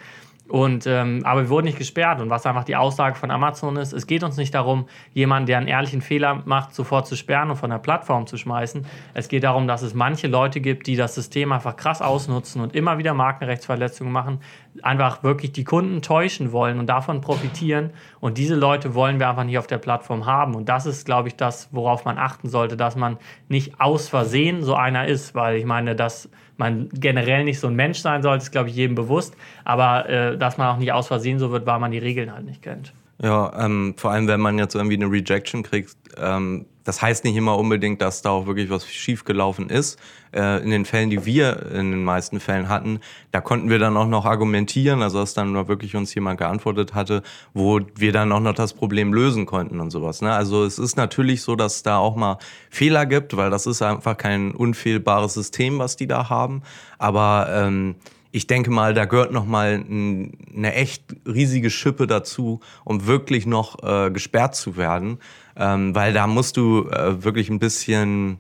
Und, 0.49 0.87
ähm, 0.87 1.21
aber 1.25 1.43
wir 1.43 1.49
wurden 1.51 1.67
nicht 1.67 1.79
gesperrt. 1.79 2.21
Und 2.21 2.31
was 2.31 2.47
einfach 2.47 2.65
die 2.65 2.77
Aussage 2.77 3.17
von 3.17 3.31
Amazon 3.31 3.77
ist, 3.77 3.93
es 3.93 4.07
geht 4.07 4.23
uns 4.23 4.37
nicht 4.39 4.55
darum, 4.55 4.87
jemanden, 5.13 5.47
der 5.47 5.59
einen 5.59 5.69
ehrlichen 5.69 6.01
Fehler 6.01 6.43
macht, 6.47 6.75
sofort 6.75 7.07
zu 7.07 7.17
sperren 7.17 7.51
und 7.51 7.57
von 7.57 7.69
der 7.71 7.79
Plattform 7.79 8.27
zu 8.27 8.39
schmeißen. 8.39 8.87
Es 9.13 9.29
geht 9.29 9.45
darum, 9.45 9.69
dass 9.69 9.83
es 9.83 9.93
manche 9.93 10.27
Leute 10.27 10.61
gibt, 10.61 10.87
die 10.87 10.97
das 10.97 11.15
System 11.15 11.53
einfach 11.53 11.77
krass 11.77 12.01
ausnutzen 12.01 12.63
und 12.63 12.75
immer 12.75 12.97
wieder 12.97 13.13
Markenrechtsverletzungen 13.13 14.13
machen, 14.13 14.41
einfach 14.83 15.23
wirklich 15.23 15.53
die 15.53 15.65
Kunden 15.65 16.01
täuschen 16.01 16.53
wollen 16.53 16.79
und 16.79 16.87
davon 16.87 17.21
profitieren. 17.21 17.91
Und 18.21 18.39
diese 18.39 18.55
Leute 18.55 18.95
wollen 18.95 19.21
wir 19.21 19.29
einfach 19.29 19.45
nicht 19.45 19.59
auf 19.59 19.67
der 19.67 19.79
Plattform 19.79 20.25
haben. 20.25 20.55
Und 20.55 20.71
das 20.71 20.87
ist, 20.87 21.05
glaube 21.05 21.29
ich, 21.29 21.37
das, 21.37 21.69
worauf 21.73 22.07
man 22.07 22.17
achten 22.17 22.49
sollte, 22.49 22.77
dass 22.77 22.97
man 22.97 23.19
nicht 23.49 23.81
aus 23.81 24.09
Versehen 24.09 24.63
so 24.63 24.75
einer 24.75 25.07
ist, 25.07 25.35
weil 25.35 25.57
ich 25.57 25.67
meine, 25.67 25.95
dass 25.95 26.31
man 26.59 26.89
generell 26.93 27.45
nicht 27.45 27.61
so 27.61 27.69
ein 27.69 27.75
Mensch 27.75 27.99
sein 27.99 28.23
sollte, 28.23 28.43
ist, 28.43 28.51
glaube 28.51 28.69
ich, 28.69 28.77
jedem 28.77 28.95
bewusst. 28.95 29.35
Aber 29.65 30.09
äh, 30.09 30.37
dass 30.37 30.59
man 30.59 30.69
auch 30.69 30.79
nicht 30.79 30.93
aus 30.93 31.07
Versehen 31.07 31.39
so 31.39 31.51
wird, 31.51 31.67
weil 31.67 31.79
man 31.79 31.91
die 31.91 31.99
Regeln 31.99 32.33
halt 32.33 32.45
nicht 32.45 32.63
kennt. 32.63 32.93
Ja, 33.23 33.53
ähm, 33.65 33.95
vor 33.97 34.13
allem, 34.13 34.29
wenn 34.29 34.41
man 34.41 34.59
jetzt 34.59 34.75
irgendwie 34.75 34.97
eine 34.97 35.11
Rejection 35.11 35.63
kriegt, 35.63 35.97
ähm, 36.17 36.67
das 36.89 37.03
heißt 37.03 37.25
nicht 37.25 37.37
immer 37.37 37.59
unbedingt, 37.59 38.01
dass 38.01 38.23
da 38.23 38.31
auch 38.31 38.47
wirklich 38.47 38.71
was 38.71 38.89
schiefgelaufen 38.89 39.69
ist. 39.69 39.99
Äh, 40.35 40.63
in 40.63 40.71
den 40.71 40.87
Fällen, 40.87 41.11
die 41.11 41.27
wir 41.27 41.71
in 41.73 41.91
den 41.91 42.03
meisten 42.03 42.41
Fällen 42.41 42.71
hatten, 42.71 43.01
da 43.31 43.43
konnten 43.43 43.69
wir 43.69 43.79
dann 43.79 43.95
auch 43.99 44.07
noch 44.07 44.25
argumentieren, 44.25 45.03
also 45.03 45.19
dass 45.19 45.35
dann 45.35 45.53
wirklich 45.69 45.97
uns 45.97 46.15
jemand 46.15 46.39
geantwortet 46.39 46.95
hatte, 46.95 47.23
wo 47.53 47.81
wir 47.95 48.13
dann 48.13 48.33
auch 48.33 48.41
noch 48.41 48.55
das 48.55 48.73
Problem 48.73 49.13
lösen 49.13 49.45
konnten 49.45 49.81
und 49.81 49.91
sowas. 49.91 50.23
Ne? 50.23 50.33
Also 50.33 50.65
es 50.65 50.79
ist 50.79 50.97
natürlich 50.97 51.43
so, 51.43 51.57
dass 51.57 51.83
da 51.83 51.99
auch 51.99 52.17
mal 52.17 52.39
Fehler 52.71 53.05
gibt, 53.05 53.37
weil 53.37 53.51
das 53.51 53.67
ist 53.67 53.83
einfach 53.83 54.17
kein 54.17 54.53
unfehlbares 54.53 55.35
System, 55.35 55.79
was 55.79 55.97
die 55.97 56.07
da 56.07 56.31
haben. 56.31 56.63
Aber 56.97 57.49
ähm, 57.53 57.97
ich 58.31 58.47
denke 58.47 58.71
mal, 58.71 58.95
da 58.95 59.05
gehört 59.05 59.33
noch 59.33 59.47
mal 59.47 59.85
eine 59.89 60.75
echt 60.75 61.03
riesige 61.27 61.71
Schippe 61.71 62.07
dazu, 62.07 62.61
um 62.85 63.07
wirklich 63.07 63.47
noch 63.47 63.83
äh, 63.83 64.11
gesperrt 64.11 64.55
zu 64.55 64.77
werden, 64.77 65.19
ähm, 65.59 65.95
weil 65.95 66.13
da 66.13 66.27
musst 66.27 66.57
du 66.57 66.89
äh, 66.89 67.23
wirklich 67.23 67.51
ein 67.51 67.59
bisschen 67.59 68.39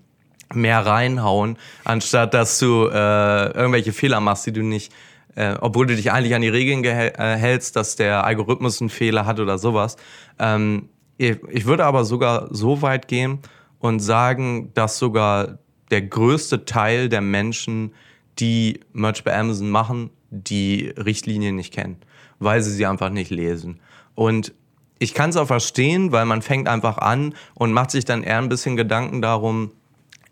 mehr 0.55 0.87
reinhauen, 0.87 1.59
anstatt 1.85 2.33
dass 2.33 2.59
du 2.59 2.87
äh, 2.87 3.53
irgendwelche 3.53 3.93
Fehler 3.93 4.21
machst, 4.21 4.47
die 4.47 4.53
du 4.53 4.63
nicht, 4.63 4.93
äh, 5.35 5.57
obwohl 5.61 5.87
du 5.87 5.97
dich 5.97 6.11
eigentlich 6.13 6.35
an 6.35 6.43
die 6.43 6.49
Regeln 6.49 6.85
äh, 6.85 7.37
hältst, 7.37 7.77
dass 7.77 7.97
der 7.97 8.25
Algorithmus 8.25 8.81
einen 8.81 8.91
Fehler 8.91 9.27
hat 9.27 9.41
oder 9.41 9.59
sowas. 9.59 9.97
Ähm, 10.39 10.89
ich, 11.19 11.37
ich 11.51 11.67
würde 11.67 11.85
aber 11.85 12.05
sogar 12.05 12.49
so 12.51 12.81
weit 12.81 13.09
gehen 13.09 13.41
und 13.79 14.01
sagen, 14.01 14.73
dass 14.75 14.99
sogar 14.99 15.59
der 15.91 16.03
größte 16.03 16.65
Teil 16.65 17.09
der 17.09 17.21
Menschen 17.21 17.93
die 18.39 18.81
Merch 18.93 19.25
bei 19.25 19.37
Amazon 19.37 19.71
machen, 19.71 20.11
die 20.31 20.93
Richtlinien 20.97 21.57
nicht 21.57 21.73
kennen, 21.73 21.97
weil 22.39 22.63
sie 22.63 22.71
sie 22.71 22.87
einfach 22.87 23.11
nicht 23.11 23.31
lesen. 23.31 23.81
Und 24.15 24.55
ich 24.99 25.15
kann 25.15 25.31
es 25.31 25.37
auch 25.37 25.47
verstehen, 25.47 26.13
weil 26.13 26.25
man 26.25 26.43
fängt 26.43 26.69
einfach 26.69 26.99
an 26.99 27.35
und 27.55 27.73
macht 27.73 27.91
sich 27.91 28.05
dann 28.05 28.23
eher 28.23 28.39
ein 28.39 28.49
bisschen 28.49 28.77
Gedanken 28.77 29.23
darum, 29.23 29.71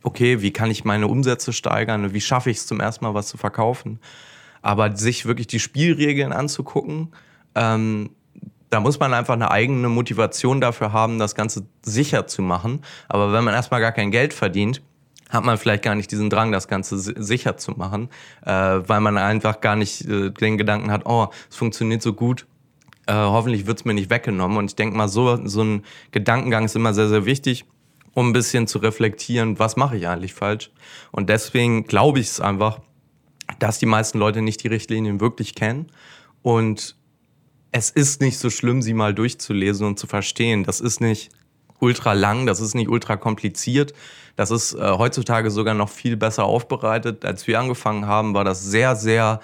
okay, 0.03 0.43
wie 0.43 0.53
kann 0.53 0.71
ich 0.71 0.85
meine 0.85 1.09
Umsätze 1.09 1.53
steigern, 1.53 2.13
wie 2.13 2.21
schaffe 2.21 2.51
ich 2.51 2.59
es 2.59 2.67
zum 2.67 2.81
ersten 2.81 3.05
Mal 3.05 3.15
was 3.15 3.29
zu 3.29 3.37
verkaufen. 3.37 4.01
Aber 4.63 4.97
sich 4.97 5.27
wirklich 5.27 5.47
die 5.47 5.61
Spielregeln 5.61 6.33
anzugucken, 6.33 7.13
ähm, 7.55 8.11
da 8.71 8.81
muss 8.81 8.99
man 8.99 9.15
einfach 9.15 9.35
eine 9.35 9.51
eigene 9.51 9.89
Motivation 9.89 10.61
dafür 10.61 10.93
haben, 10.93 11.19
das 11.19 11.35
Ganze 11.35 11.67
sicher 11.83 12.27
zu 12.27 12.43
machen. 12.43 12.83
Aber 13.09 13.33
wenn 13.33 13.45
man 13.45 13.55
erstmal 13.55 13.81
gar 13.81 13.93
kein 13.93 14.11
Geld 14.11 14.33
verdient, 14.33 14.83
hat 15.29 15.45
man 15.45 15.59
vielleicht 15.59 15.83
gar 15.83 15.95
nicht 15.95 16.11
diesen 16.11 16.31
Drang, 16.31 16.53
das 16.53 16.69
Ganze 16.69 16.99
sicher 16.99 17.57
zu 17.57 17.73
machen, 17.73 18.11
äh, 18.45 18.53
weil 18.53 19.01
man 19.01 19.19
einfach 19.19 19.61
gar 19.61 19.77
nicht 19.77 20.05
äh, 20.05 20.31
den 20.31 20.57
Gedanken 20.59 20.91
hat, 20.91 21.07
oh, 21.07 21.29
es 21.51 21.57
funktioniert 21.57 22.03
so 22.03 22.13
gut, 22.13 22.47
äh, 23.07 23.13
hoffentlich 23.15 23.67
wird's 23.67 23.85
mir 23.85 23.95
nicht 23.95 24.11
weggenommen. 24.11 24.59
Und 24.59 24.71
ich 24.71 24.77
denke 24.77 24.97
mal, 24.97 25.09
so, 25.09 25.47
so 25.47 25.63
ein 25.63 25.85
Gedankengang 26.11 26.65
ist 26.65 26.77
immer 26.77 26.95
sehr, 26.95 27.09
sehr 27.09 27.25
wichtig, 27.25 27.65
um 28.15 28.31
ein 28.31 28.33
bisschen 28.33 28.67
zu 28.67 28.79
reflektieren, 28.79 29.59
was 29.59 29.77
mache 29.77 29.97
ich 29.97 30.09
eigentlich 30.09 30.35
falsch. 30.35 30.71
Und 31.13 31.29
deswegen 31.29 31.85
glaube 31.85 32.21
ich 32.21 32.29
es 32.29 32.41
einfach, 32.41 32.81
dass 33.59 33.79
die 33.79 33.87
meisten 33.87 34.19
Leute 34.19 34.43
nicht 34.43 34.63
die 34.63 34.69
Richtlinien 34.69 35.21
wirklich 35.21 35.55
kennen. 35.55 35.87
Und 36.43 36.97
es 37.73 37.91
ist 37.91 38.21
nicht 38.21 38.39
so 38.39 38.51
schlimm, 38.51 38.83
sie 38.83 38.95
mal 38.95 39.15
durchzulesen 39.15 39.87
und 39.87 39.99
zu 39.99 40.07
verstehen. 40.07 40.65
Das 40.65 40.81
ist 40.81 41.01
nicht 41.01 41.31
ultra 41.79 42.15
lang, 42.15 42.47
das 42.47 42.61
ist 42.61 42.75
nicht 42.75 42.89
ultra 42.89 43.17
kompliziert. 43.17 43.93
Das 44.35 44.51
ist 44.51 44.75
äh, 44.75 44.93
heutzutage 44.99 45.51
sogar 45.51 45.75
noch 45.75 45.89
viel 45.89 46.17
besser 46.17 46.45
aufbereitet. 46.45 47.25
Als 47.25 47.47
wir 47.47 47.61
angefangen 47.61 48.07
haben, 48.07 48.35
war 48.35 48.45
das 48.45 48.65
sehr, 48.65 48.97
sehr 48.97 49.41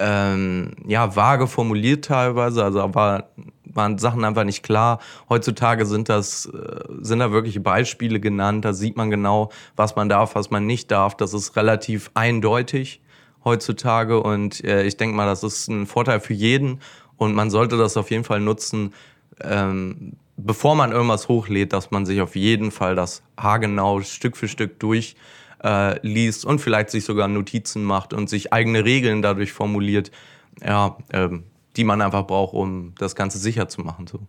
ähm, 0.00 0.72
ja, 0.86 1.14
vage 1.14 1.46
formuliert 1.46 2.06
teilweise. 2.06 2.64
Also 2.64 2.94
war, 2.94 3.30
waren 3.64 3.98
Sachen 3.98 4.24
einfach 4.24 4.44
nicht 4.44 4.62
klar. 4.62 4.98
Heutzutage 5.28 5.84
sind 5.84 6.08
das, 6.08 6.46
äh, 6.46 6.84
sind 7.00 7.18
da 7.18 7.30
wirklich 7.30 7.62
Beispiele 7.62 8.18
genannt. 8.18 8.64
Da 8.64 8.72
sieht 8.72 8.96
man 8.96 9.10
genau, 9.10 9.50
was 9.76 9.96
man 9.96 10.08
darf, 10.08 10.34
was 10.34 10.50
man 10.50 10.66
nicht 10.66 10.90
darf. 10.90 11.16
Das 11.16 11.34
ist 11.34 11.54
relativ 11.54 12.10
eindeutig 12.14 13.02
heutzutage. 13.44 14.20
Und 14.20 14.64
äh, 14.64 14.84
ich 14.84 14.96
denke 14.96 15.14
mal, 15.14 15.26
das 15.26 15.42
ist 15.44 15.68
ein 15.68 15.86
Vorteil 15.86 16.20
für 16.20 16.34
jeden. 16.34 16.80
Und 17.18 17.34
man 17.34 17.50
sollte 17.50 17.76
das 17.76 17.98
auf 17.98 18.10
jeden 18.10 18.24
Fall 18.24 18.40
nutzen, 18.40 18.94
ähm, 19.42 20.14
bevor 20.38 20.74
man 20.74 20.92
irgendwas 20.92 21.28
hochlädt, 21.28 21.74
dass 21.74 21.90
man 21.90 22.06
sich 22.06 22.22
auf 22.22 22.34
jeden 22.34 22.70
Fall 22.70 22.96
das 22.96 23.22
haargenau 23.36 24.00
Stück 24.00 24.38
für 24.38 24.48
Stück 24.48 24.80
durchliest 24.80 25.18
äh, 25.62 25.98
und 26.44 26.60
vielleicht 26.60 26.90
sich 26.90 27.04
sogar 27.04 27.28
Notizen 27.28 27.84
macht 27.84 28.12
und 28.12 28.28
sich 28.28 28.52
eigene 28.52 28.84
Regeln 28.84 29.22
dadurch 29.22 29.52
formuliert, 29.52 30.10
ja, 30.62 30.96
ähm, 31.12 31.44
die 31.76 31.84
man 31.84 32.02
einfach 32.02 32.26
braucht, 32.26 32.54
um 32.54 32.94
das 32.98 33.14
Ganze 33.14 33.38
sicher 33.38 33.68
zu 33.68 33.82
machen. 33.82 34.06
So. 34.06 34.20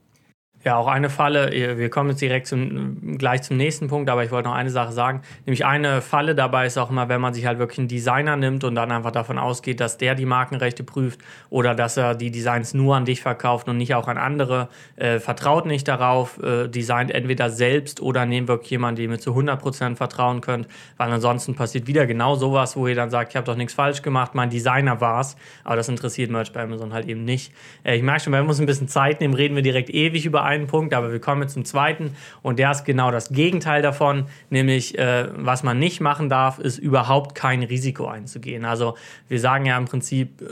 Ja, 0.63 0.77
auch 0.77 0.88
eine 0.88 1.10
Falle, 1.10 1.77
wir 1.77 1.89
kommen 1.89 2.12
jetzt 2.12 2.22
direkt 2.22 2.46
zum, 2.46 3.18
gleich 3.18 3.41
zum 3.41 3.58
nächsten 3.58 3.88
Punkt, 3.88 4.12
aber 4.12 4.24
ich 4.24 4.30
wollte 4.30 4.48
noch 4.48 4.56
eine 4.56 4.70
Sache 4.70 4.91
sagen. 4.91 5.22
Nämlich 5.48 5.65
eine 5.65 6.01
Falle 6.01 6.36
dabei 6.36 6.68
ist 6.68 6.77
auch 6.77 6.91
immer, 6.91 7.10
wenn 7.10 7.20
man 7.20 7.34
sich 7.34 7.48
halt 7.48 7.58
wirklich 7.58 7.80
einen 7.80 7.88
Designer 7.88 8.36
nimmt 8.36 8.63
und 8.63 8.75
dann 8.75 8.91
einfach 8.91 9.10
davon 9.10 9.39
ausgeht, 9.39 9.80
dass 9.80 9.98
der 9.98 10.13
die 10.13 10.27
Markenrechte 10.27 10.84
prüft 10.84 11.20
oder 11.50 11.74
dass 11.74 11.98
er 11.98 12.13
die 12.13 12.30
Designs 12.30 12.75
nur 12.75 12.96
an 12.96 13.06
dich 13.06 13.22
verkauft 13.22 13.70
und 13.70 13.77
nicht 13.77 13.96
auch 13.96 14.08
an 14.08 14.20
andere. 14.20 14.70
Äh, 14.98 15.20
vertraut 15.20 15.65
nicht 15.65 15.88
darauf, 15.88 16.38
äh, 16.44 16.68
designt 16.68 17.10
entweder 17.10 17.50
selbst 17.50 18.00
oder 18.00 18.27
nehmt 18.27 18.48
wirklich 18.48 18.70
jemanden, 18.70 19.01
dem 19.01 19.12
ihr 19.12 19.20
zu 19.20 19.36
100% 19.36 19.96
vertrauen 19.96 20.41
könnt, 20.41 20.68
weil 20.98 21.12
ansonsten 21.12 21.56
passiert 21.56 21.88
wieder 21.88 22.06
genau 22.06 22.36
sowas, 22.36 22.75
wo 22.75 22.86
ihr 22.86 22.96
dann 22.96 23.10
sagt, 23.10 23.32
ich 23.32 23.36
habe 23.36 23.46
doch 23.46 23.56
nichts 23.56 23.74
falsch 23.74 24.03
gemacht, 24.03 24.36
mein 24.36 24.51
Designer 24.51 25.01
war 25.01 25.22
es, 25.22 25.36
aber 25.63 25.75
das 25.75 25.89
interessiert 25.89 26.30
Merch 26.30 26.53
bei 26.53 26.62
Amazon 26.62 26.94
halt 26.94 27.08
eben 27.08 27.25
nicht. 27.25 27.51
Äh, 27.84 27.96
ich 27.96 28.03
merke 28.03 28.22
schon, 28.22 28.34
wenn 28.34 28.44
wir 28.44 28.50
uns 28.50 28.60
ein 28.60 28.68
bisschen 28.68 28.88
Zeit 28.88 29.22
nehmen, 29.22 29.34
reden 29.34 29.56
wir 29.56 29.63
direkt 29.63 29.89
ewig 29.89 30.25
über 30.25 30.50
einen 30.51 30.67
Punkt, 30.67 30.93
aber 30.93 31.12
wir 31.12 31.20
kommen 31.20 31.41
jetzt 31.41 31.53
zum 31.53 31.65
zweiten 31.65 32.15
und 32.41 32.60
der 32.60 32.72
ist 32.72 32.86
genau 32.86 33.12
das 33.12 33.29
Gegenteil 33.29 33.81
davon, 33.81 34.25
nämlich 34.50 34.98
äh, 34.98 35.27
was 35.36 35.63
man 35.63 35.79
nicht 35.79 36.01
machen 36.01 36.29
darf, 36.29 36.60
ist 36.60 36.77
überhaupt 36.77 37.36
kein 37.36 37.63
Risiko 37.63 38.08
einzugehen. 38.08 38.65
Also 38.65 38.96
wir 39.27 39.39
sagen 39.39 39.65
ja 39.65 39.77
im 39.77 39.86
Prinzip, 39.86 40.41
äh, 40.41 40.46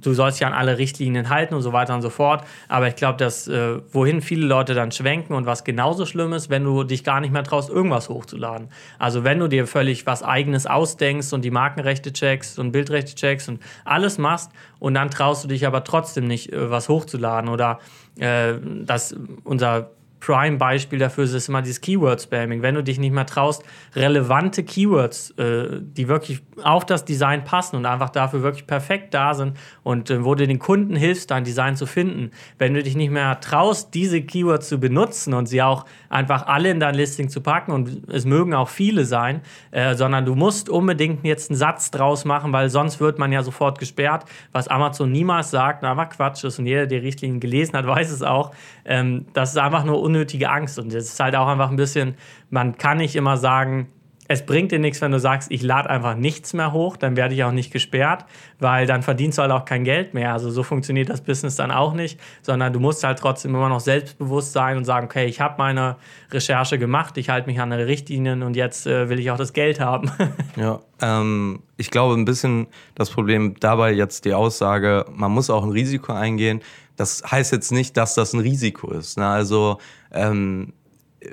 du 0.00 0.14
sollst 0.14 0.40
dich 0.40 0.46
an 0.46 0.52
alle 0.52 0.78
Richtlinien 0.78 1.28
halten 1.28 1.54
und 1.54 1.62
so 1.62 1.72
weiter 1.72 1.94
und 1.94 2.02
so 2.02 2.10
fort, 2.10 2.44
aber 2.68 2.88
ich 2.88 2.96
glaube, 2.96 3.18
dass 3.18 3.48
äh, 3.48 3.80
wohin 3.92 4.20
viele 4.20 4.46
Leute 4.46 4.74
dann 4.74 4.92
schwenken 4.92 5.34
und 5.34 5.46
was 5.46 5.64
genauso 5.64 6.06
schlimm 6.06 6.32
ist, 6.32 6.50
wenn 6.50 6.64
du 6.64 6.84
dich 6.84 7.04
gar 7.04 7.20
nicht 7.20 7.32
mehr 7.32 7.44
traust, 7.44 7.70
irgendwas 7.70 8.08
hochzuladen. 8.08 8.68
Also 8.98 9.24
wenn 9.24 9.38
du 9.38 9.48
dir 9.48 9.66
völlig 9.66 10.06
was 10.06 10.22
eigenes 10.22 10.66
ausdenkst 10.66 11.32
und 11.32 11.44
die 11.44 11.50
Markenrechte 11.50 12.12
checkst 12.12 12.58
und 12.58 12.72
Bildrechte 12.72 13.14
checkst 13.14 13.48
und 13.48 13.60
alles 13.84 14.18
machst 14.18 14.50
und 14.78 14.94
dann 14.94 15.10
traust 15.10 15.44
du 15.44 15.48
dich 15.48 15.66
aber 15.66 15.84
trotzdem 15.84 16.26
nicht, 16.26 16.52
äh, 16.52 16.70
was 16.70 16.88
hochzuladen 16.88 17.50
oder 17.50 17.78
dass 18.18 19.14
unser 19.44 19.90
Prime-Beispiel 20.26 20.98
dafür 20.98 21.22
ist 21.22 21.48
immer 21.48 21.62
dieses 21.62 21.80
Keyword-Spamming. 21.80 22.60
Wenn 22.60 22.74
du 22.74 22.82
dich 22.82 22.98
nicht 22.98 23.12
mehr 23.12 23.26
traust, 23.26 23.62
relevante 23.94 24.64
Keywords, 24.64 25.30
äh, 25.38 25.80
die 25.80 26.08
wirklich 26.08 26.42
auf 26.64 26.84
das 26.84 27.04
Design 27.04 27.44
passen 27.44 27.76
und 27.76 27.86
einfach 27.86 28.10
dafür 28.10 28.42
wirklich 28.42 28.66
perfekt 28.66 29.14
da 29.14 29.34
sind 29.34 29.56
und 29.84 30.10
äh, 30.10 30.24
wo 30.24 30.34
du 30.34 30.44
den 30.44 30.58
Kunden 30.58 30.96
hilfst, 30.96 31.30
dein 31.30 31.44
Design 31.44 31.76
zu 31.76 31.86
finden. 31.86 32.32
Wenn 32.58 32.74
du 32.74 32.82
dich 32.82 32.96
nicht 32.96 33.12
mehr 33.12 33.38
traust, 33.38 33.94
diese 33.94 34.20
Keywords 34.20 34.68
zu 34.68 34.80
benutzen 34.80 35.32
und 35.32 35.46
sie 35.46 35.62
auch 35.62 35.84
einfach 36.08 36.48
alle 36.48 36.70
in 36.70 36.80
dein 36.80 36.96
Listing 36.96 37.28
zu 37.28 37.40
packen 37.40 37.70
und 37.70 38.08
es 38.10 38.24
mögen 38.24 38.52
auch 38.52 38.68
viele 38.68 39.04
sein, 39.04 39.42
äh, 39.70 39.94
sondern 39.94 40.24
du 40.24 40.34
musst 40.34 40.68
unbedingt 40.68 41.24
jetzt 41.24 41.52
einen 41.52 41.56
Satz 41.56 41.92
draus 41.92 42.24
machen, 42.24 42.52
weil 42.52 42.68
sonst 42.68 42.98
wird 42.98 43.20
man 43.20 43.30
ja 43.30 43.44
sofort 43.44 43.78
gesperrt, 43.78 44.24
was 44.50 44.66
Amazon 44.66 45.12
niemals 45.12 45.52
sagt, 45.52 45.84
aber 45.84 46.06
Quatsch 46.06 46.42
ist 46.42 46.58
und 46.58 46.66
jeder, 46.66 46.88
der 46.88 46.98
die 46.98 47.06
Richtlinien 47.06 47.38
gelesen 47.38 47.74
hat, 47.74 47.86
weiß 47.96 48.10
es 48.10 48.22
auch. 48.22 48.50
Ähm, 48.86 49.26
das 49.32 49.50
ist 49.50 49.58
einfach 49.58 49.84
nur 49.84 50.00
unnötige 50.00 50.50
Angst. 50.50 50.78
Und 50.78 50.94
das 50.94 51.04
ist 51.04 51.20
halt 51.20 51.36
auch 51.36 51.48
einfach 51.48 51.70
ein 51.70 51.76
bisschen, 51.76 52.14
man 52.50 52.78
kann 52.78 52.98
nicht 52.98 53.16
immer 53.16 53.36
sagen, 53.36 53.88
es 54.28 54.44
bringt 54.44 54.72
dir 54.72 54.78
nichts, 54.78 55.00
wenn 55.00 55.12
du 55.12 55.18
sagst, 55.18 55.50
ich 55.50 55.62
lade 55.62 55.88
einfach 55.88 56.16
nichts 56.16 56.52
mehr 56.52 56.72
hoch, 56.72 56.96
dann 56.96 57.16
werde 57.16 57.34
ich 57.34 57.44
auch 57.44 57.52
nicht 57.52 57.72
gesperrt, 57.72 58.24
weil 58.58 58.86
dann 58.86 59.02
verdienst 59.02 59.38
du 59.38 59.42
halt 59.42 59.52
auch 59.52 59.64
kein 59.64 59.84
Geld 59.84 60.14
mehr. 60.14 60.32
Also 60.32 60.50
so 60.50 60.62
funktioniert 60.62 61.08
das 61.08 61.20
Business 61.20 61.56
dann 61.56 61.70
auch 61.70 61.94
nicht, 61.94 62.18
sondern 62.42 62.72
du 62.72 62.80
musst 62.80 63.04
halt 63.04 63.18
trotzdem 63.18 63.54
immer 63.54 63.68
noch 63.68 63.80
selbstbewusst 63.80 64.52
sein 64.52 64.76
und 64.76 64.84
sagen, 64.84 65.06
okay, 65.06 65.26
ich 65.26 65.40
habe 65.40 65.54
meine 65.58 65.96
Recherche 66.30 66.78
gemacht, 66.78 67.16
ich 67.18 67.28
halte 67.28 67.48
mich 67.48 67.60
an 67.60 67.70
die 67.70 67.76
Richtlinien 67.76 68.42
und 68.42 68.56
jetzt 68.56 68.86
äh, 68.86 69.08
will 69.08 69.18
ich 69.18 69.30
auch 69.30 69.38
das 69.38 69.52
Geld 69.52 69.80
haben. 69.80 70.10
ja, 70.56 70.80
ähm, 71.00 71.62
ich 71.76 71.90
glaube 71.90 72.14
ein 72.14 72.24
bisschen 72.24 72.66
das 72.94 73.10
Problem 73.10 73.54
dabei 73.60 73.92
jetzt 73.92 74.24
die 74.24 74.34
Aussage, 74.34 75.06
man 75.12 75.30
muss 75.30 75.50
auch 75.50 75.64
ein 75.64 75.70
Risiko 75.70 76.12
eingehen. 76.12 76.60
Das 76.96 77.22
heißt 77.30 77.52
jetzt 77.52 77.72
nicht, 77.72 77.96
dass 77.96 78.14
das 78.14 78.32
ein 78.32 78.40
Risiko 78.40 78.90
ist. 78.90 79.18
Ne? 79.18 79.26
Also 79.26 79.78
ähm, 80.12 80.72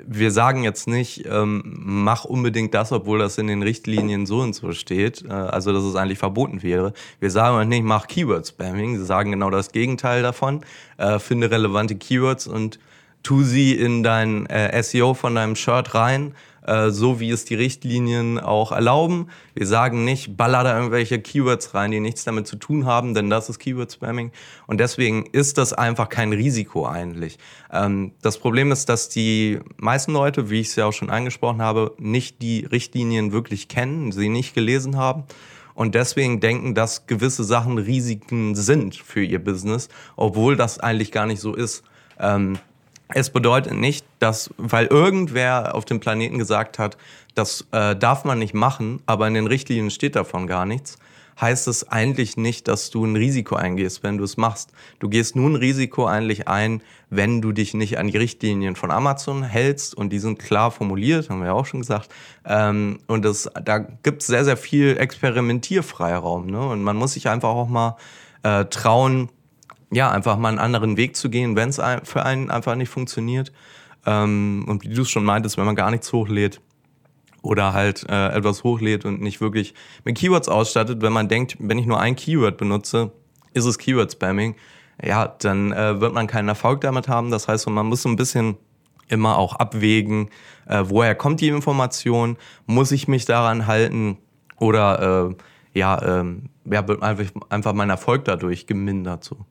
wir 0.06 0.30
sagen 0.30 0.64
jetzt 0.64 0.88
nicht, 0.88 1.26
ähm, 1.26 1.62
mach 1.84 2.24
unbedingt 2.24 2.74
das, 2.74 2.92
obwohl 2.92 3.18
das 3.18 3.38
in 3.38 3.46
den 3.46 3.62
Richtlinien 3.62 4.26
so 4.26 4.40
und 4.40 4.54
so 4.54 4.72
steht, 4.72 5.24
äh, 5.24 5.32
also 5.32 5.72
dass 5.72 5.84
es 5.84 5.94
eigentlich 5.94 6.18
verboten 6.18 6.62
wäre. 6.62 6.92
Wir 7.20 7.30
sagen 7.30 7.56
auch 7.56 7.64
nicht, 7.64 7.84
mach 7.84 8.06
Keyword-Spamming. 8.06 8.98
Sie 8.98 9.04
sagen 9.04 9.30
genau 9.30 9.50
das 9.50 9.72
Gegenteil 9.72 10.22
davon. 10.22 10.64
Äh, 10.96 11.18
finde 11.18 11.50
relevante 11.50 11.96
Keywords 11.96 12.46
und 12.46 12.78
tu 13.22 13.42
sie 13.42 13.74
in 13.74 14.02
dein 14.02 14.46
äh, 14.46 14.82
SEO 14.82 15.14
von 15.14 15.34
deinem 15.34 15.56
Shirt 15.56 15.94
rein 15.94 16.34
äh, 16.64 16.90
so 16.90 17.20
wie 17.20 17.30
es 17.30 17.44
die 17.44 17.54
Richtlinien 17.54 18.38
auch 18.38 18.72
erlauben. 18.72 19.28
Wir 19.54 19.66
sagen 19.66 20.04
nicht, 20.04 20.36
baller 20.36 20.64
da 20.64 20.76
irgendwelche 20.76 21.20
Keywords 21.20 21.74
rein, 21.74 21.90
die 21.90 22.00
nichts 22.00 22.24
damit 22.24 22.46
zu 22.46 22.56
tun 22.56 22.86
haben, 22.86 23.14
denn 23.14 23.30
das 23.30 23.48
ist 23.48 23.58
Keyword-Spamming. 23.58 24.32
Und 24.66 24.78
deswegen 24.78 25.26
ist 25.26 25.58
das 25.58 25.72
einfach 25.72 26.08
kein 26.08 26.32
Risiko 26.32 26.86
eigentlich. 26.86 27.38
Ähm, 27.72 28.12
das 28.22 28.38
Problem 28.38 28.72
ist, 28.72 28.88
dass 28.88 29.08
die 29.08 29.60
meisten 29.76 30.12
Leute, 30.12 30.50
wie 30.50 30.60
ich 30.60 30.68
es 30.68 30.76
ja 30.76 30.86
auch 30.86 30.92
schon 30.92 31.10
angesprochen 31.10 31.62
habe, 31.62 31.94
nicht 31.98 32.42
die 32.42 32.64
Richtlinien 32.64 33.32
wirklich 33.32 33.68
kennen, 33.68 34.12
sie 34.12 34.28
nicht 34.28 34.54
gelesen 34.54 34.96
haben 34.96 35.24
und 35.74 35.94
deswegen 35.94 36.40
denken, 36.40 36.74
dass 36.74 37.06
gewisse 37.06 37.44
Sachen 37.44 37.78
Risiken 37.78 38.54
sind 38.54 38.94
für 38.94 39.22
ihr 39.22 39.42
Business, 39.42 39.88
obwohl 40.16 40.56
das 40.56 40.78
eigentlich 40.78 41.12
gar 41.12 41.26
nicht 41.26 41.40
so 41.40 41.54
ist. 41.54 41.82
Ähm, 42.18 42.58
es 43.08 43.30
bedeutet 43.30 43.74
nicht, 43.74 44.06
dass, 44.18 44.50
weil 44.56 44.86
irgendwer 44.86 45.74
auf 45.74 45.84
dem 45.84 46.00
Planeten 46.00 46.38
gesagt 46.38 46.78
hat, 46.78 46.96
das 47.34 47.66
äh, 47.72 47.96
darf 47.96 48.24
man 48.24 48.38
nicht 48.38 48.54
machen, 48.54 49.02
aber 49.06 49.28
in 49.28 49.34
den 49.34 49.46
Richtlinien 49.46 49.90
steht 49.90 50.16
davon 50.16 50.46
gar 50.46 50.64
nichts, 50.64 50.98
heißt 51.40 51.68
es 51.68 51.88
eigentlich 51.90 52.36
nicht, 52.36 52.68
dass 52.68 52.90
du 52.90 53.04
ein 53.04 53.16
Risiko 53.16 53.56
eingehst, 53.56 54.02
wenn 54.02 54.18
du 54.18 54.24
es 54.24 54.36
machst. 54.36 54.70
Du 55.00 55.08
gehst 55.08 55.34
nur 55.34 55.50
ein 55.50 55.56
Risiko 55.56 56.06
eigentlich 56.06 56.48
ein, 56.48 56.80
wenn 57.10 57.42
du 57.42 57.52
dich 57.52 57.74
nicht 57.74 57.98
an 57.98 58.08
die 58.08 58.16
Richtlinien 58.16 58.76
von 58.76 58.90
Amazon 58.90 59.42
hältst 59.42 59.94
und 59.96 60.10
die 60.10 60.20
sind 60.20 60.38
klar 60.38 60.70
formuliert, 60.70 61.28
haben 61.28 61.40
wir 61.40 61.46
ja 61.46 61.52
auch 61.52 61.66
schon 61.66 61.80
gesagt. 61.80 62.08
Ähm, 62.44 63.00
und 63.06 63.24
das, 63.24 63.50
da 63.64 63.78
gibt 63.78 64.22
es 64.22 64.28
sehr, 64.28 64.44
sehr 64.44 64.56
viel 64.56 64.96
Experimentierfreiraum. 64.96 66.46
Ne? 66.46 66.60
Und 66.60 66.82
man 66.82 66.96
muss 66.96 67.14
sich 67.14 67.28
einfach 67.28 67.50
auch 67.50 67.68
mal 67.68 67.96
äh, 68.44 68.64
trauen, 68.66 69.28
ja, 69.94 70.10
einfach 70.10 70.36
mal 70.38 70.48
einen 70.48 70.58
anderen 70.58 70.96
Weg 70.96 71.16
zu 71.16 71.30
gehen, 71.30 71.56
wenn 71.56 71.68
es 71.68 71.80
für 72.04 72.24
einen 72.24 72.50
einfach 72.50 72.74
nicht 72.74 72.88
funktioniert. 72.88 73.52
Ähm, 74.06 74.64
und 74.68 74.82
wie 74.84 74.94
du 74.94 75.02
es 75.02 75.10
schon 75.10 75.24
meintest, 75.24 75.56
wenn 75.56 75.64
man 75.64 75.76
gar 75.76 75.90
nichts 75.90 76.12
hochlädt 76.12 76.60
oder 77.42 77.72
halt 77.72 78.04
äh, 78.08 78.28
etwas 78.28 78.64
hochlädt 78.64 79.04
und 79.04 79.20
nicht 79.20 79.40
wirklich 79.40 79.74
mit 80.04 80.16
Keywords 80.18 80.48
ausstattet, 80.48 81.00
wenn 81.02 81.12
man 81.12 81.28
denkt, 81.28 81.56
wenn 81.58 81.78
ich 81.78 81.86
nur 81.86 82.00
ein 82.00 82.16
Keyword 82.16 82.56
benutze, 82.56 83.12
ist 83.52 83.66
es 83.66 83.78
Keyword-Spamming, 83.78 84.56
ja, 85.02 85.28
dann 85.28 85.72
äh, 85.72 86.00
wird 86.00 86.12
man 86.12 86.26
keinen 86.26 86.48
Erfolg 86.48 86.80
damit 86.80 87.08
haben. 87.08 87.30
Das 87.30 87.48
heißt, 87.48 87.68
man 87.68 87.86
muss 87.86 88.02
so 88.02 88.08
ein 88.08 88.16
bisschen 88.16 88.56
immer 89.08 89.38
auch 89.38 89.56
abwägen, 89.56 90.30
äh, 90.66 90.82
woher 90.86 91.14
kommt 91.14 91.40
die 91.40 91.48
Information, 91.48 92.36
muss 92.66 92.90
ich 92.90 93.06
mich 93.08 93.26
daran 93.26 93.66
halten 93.66 94.18
oder 94.58 95.30
äh, 95.30 95.78
ja, 95.78 96.20
ähm, 96.20 96.48
ja, 96.64 96.86
wird 96.88 97.02
einfach, 97.02 97.26
einfach 97.50 97.72
mein 97.74 97.90
Erfolg 97.90 98.24
dadurch 98.24 98.66
gemindert 98.66 99.24
so. 99.24 99.44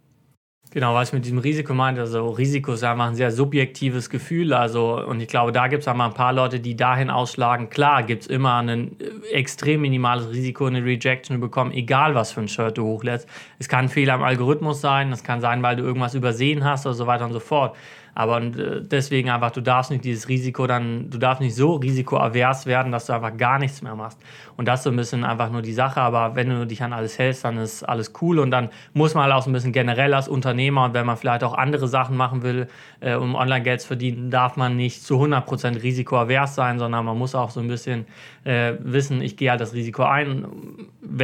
Genau, 0.73 0.95
was 0.95 1.09
ich 1.09 1.13
mit 1.13 1.25
diesem 1.25 1.37
Risiko 1.37 1.75
meinte, 1.75 2.01
also 2.01 2.29
Risiko 2.31 2.73
ist 2.73 2.83
einfach 2.83 3.05
ein 3.05 3.13
sehr 3.13 3.31
subjektives 3.31 4.09
Gefühl. 4.09 4.53
Also, 4.53 5.05
und 5.05 5.21
ich 5.21 5.27
glaube, 5.27 5.51
da 5.51 5.67
gibt 5.67 5.83
es 5.83 5.87
einmal 5.87 6.07
ein 6.07 6.15
paar 6.15 6.33
Leute, 6.33 6.59
die 6.59 6.75
dahin 6.75 7.11
ausschlagen. 7.11 7.69
Klar, 7.69 8.01
gibt 8.01 8.23
es 8.23 8.27
immer 8.27 8.55
ein 8.55 8.99
äh, 8.99 9.33
extrem 9.33 9.81
minimales 9.81 10.31
Risiko, 10.31 10.65
eine 10.65 10.83
Rejection 10.83 11.39
bekommen, 11.39 11.73
egal 11.73 12.15
was 12.15 12.31
für 12.31 12.41
ein 12.41 12.47
Shirt 12.47 12.79
du 12.79 12.85
hochlädst. 12.85 13.29
Es 13.59 13.69
kann 13.69 13.85
ein 13.85 13.89
Fehler 13.89 14.15
im 14.15 14.23
Algorithmus 14.23 14.81
sein, 14.81 15.11
es 15.11 15.23
kann 15.23 15.41
sein, 15.41 15.61
weil 15.61 15.75
du 15.75 15.83
irgendwas 15.83 16.15
übersehen 16.15 16.63
hast 16.63 16.87
oder 16.87 16.95
so 16.95 17.05
weiter 17.05 17.25
und 17.25 17.33
so 17.33 17.39
fort. 17.39 17.75
Aber 18.15 18.41
äh, 18.41 18.81
deswegen 18.81 19.29
einfach, 19.29 19.51
du 19.51 19.61
darfst 19.61 19.91
nicht 19.91 20.03
dieses 20.03 20.27
Risiko 20.29 20.67
dann, 20.67 21.09
du 21.09 21.17
darfst 21.17 21.41
nicht 21.41 21.55
so 21.55 21.75
risikoavers 21.75 22.65
werden, 22.65 22.91
dass 22.91 23.07
du 23.07 23.13
einfach 23.13 23.35
gar 23.37 23.59
nichts 23.59 23.81
mehr 23.81 23.95
machst. 23.95 24.19
Und 24.55 24.67
das 24.67 24.81
ist 24.81 24.83
so 24.83 24.89
ein 24.89 24.95
bisschen 24.95 25.23
einfach 25.23 25.49
nur 25.49 25.61
die 25.61 25.73
Sache. 25.73 26.01
Aber 26.01 26.35
wenn 26.35 26.49
du 26.49 26.67
dich 26.67 26.83
an 26.83 26.93
alles 26.93 27.17
hältst, 27.17 27.45
dann 27.45 27.57
ist 27.57 27.83
alles 27.83 28.13
cool. 28.21 28.39
Und 28.39 28.51
dann 28.51 28.69
muss 28.93 29.15
man 29.15 29.23
halt 29.23 29.33
auch 29.33 29.41
so 29.41 29.49
ein 29.49 29.53
bisschen 29.53 29.71
generell 29.71 30.13
als 30.13 30.27
Unternehmer 30.27 30.85
und 30.85 30.93
wenn 30.93 31.05
man 31.05 31.17
vielleicht 31.17 31.43
auch 31.43 31.53
andere 31.53 31.87
Sachen 31.87 32.15
machen 32.17 32.43
will, 32.43 32.67
äh, 32.99 33.15
um 33.15 33.35
Online-Geld 33.35 33.81
zu 33.81 33.87
verdienen, 33.87 34.29
darf 34.29 34.57
man 34.57 34.75
nicht 34.75 35.03
zu 35.03 35.15
100% 35.15 35.81
risikoavers 35.81 36.55
sein, 36.55 36.79
sondern 36.79 37.05
man 37.05 37.17
muss 37.17 37.35
auch 37.35 37.49
so 37.49 37.59
ein 37.59 37.67
bisschen 37.67 38.05
äh, 38.43 38.73
wissen, 38.79 39.21
ich 39.21 39.37
gehe 39.37 39.49
halt 39.49 39.61
das 39.61 39.73
Risiko 39.73 40.03
ein, 40.03 40.45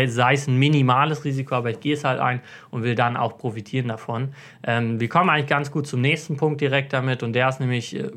sei 0.08 0.34
es 0.34 0.48
ein 0.48 0.58
minimales 0.58 1.24
Risiko, 1.26 1.56
aber 1.56 1.70
ich 1.70 1.80
gehe 1.80 1.94
es 1.94 2.04
halt 2.04 2.20
ein 2.20 2.42
und 2.72 2.84
will 2.84 2.96
dann 2.96 3.18
auch 3.18 3.38
profitieren 3.38 3.88
davon. 3.88 4.30
Ähm, 4.64 5.00
wir 5.00 5.10
kommen 5.10 5.30
eigentlich 5.30 5.48
ganz 5.48 5.72
gut 5.72 5.88
zum 5.88 6.02
nächsten 6.02 6.38
Punkt 6.38 6.62
direkt 6.62 6.79
damit. 6.88 7.24
Und 7.24 7.34
der 7.34 7.50
ist 7.50 7.60
nämlich, 7.60 7.96
äh, 7.96 8.10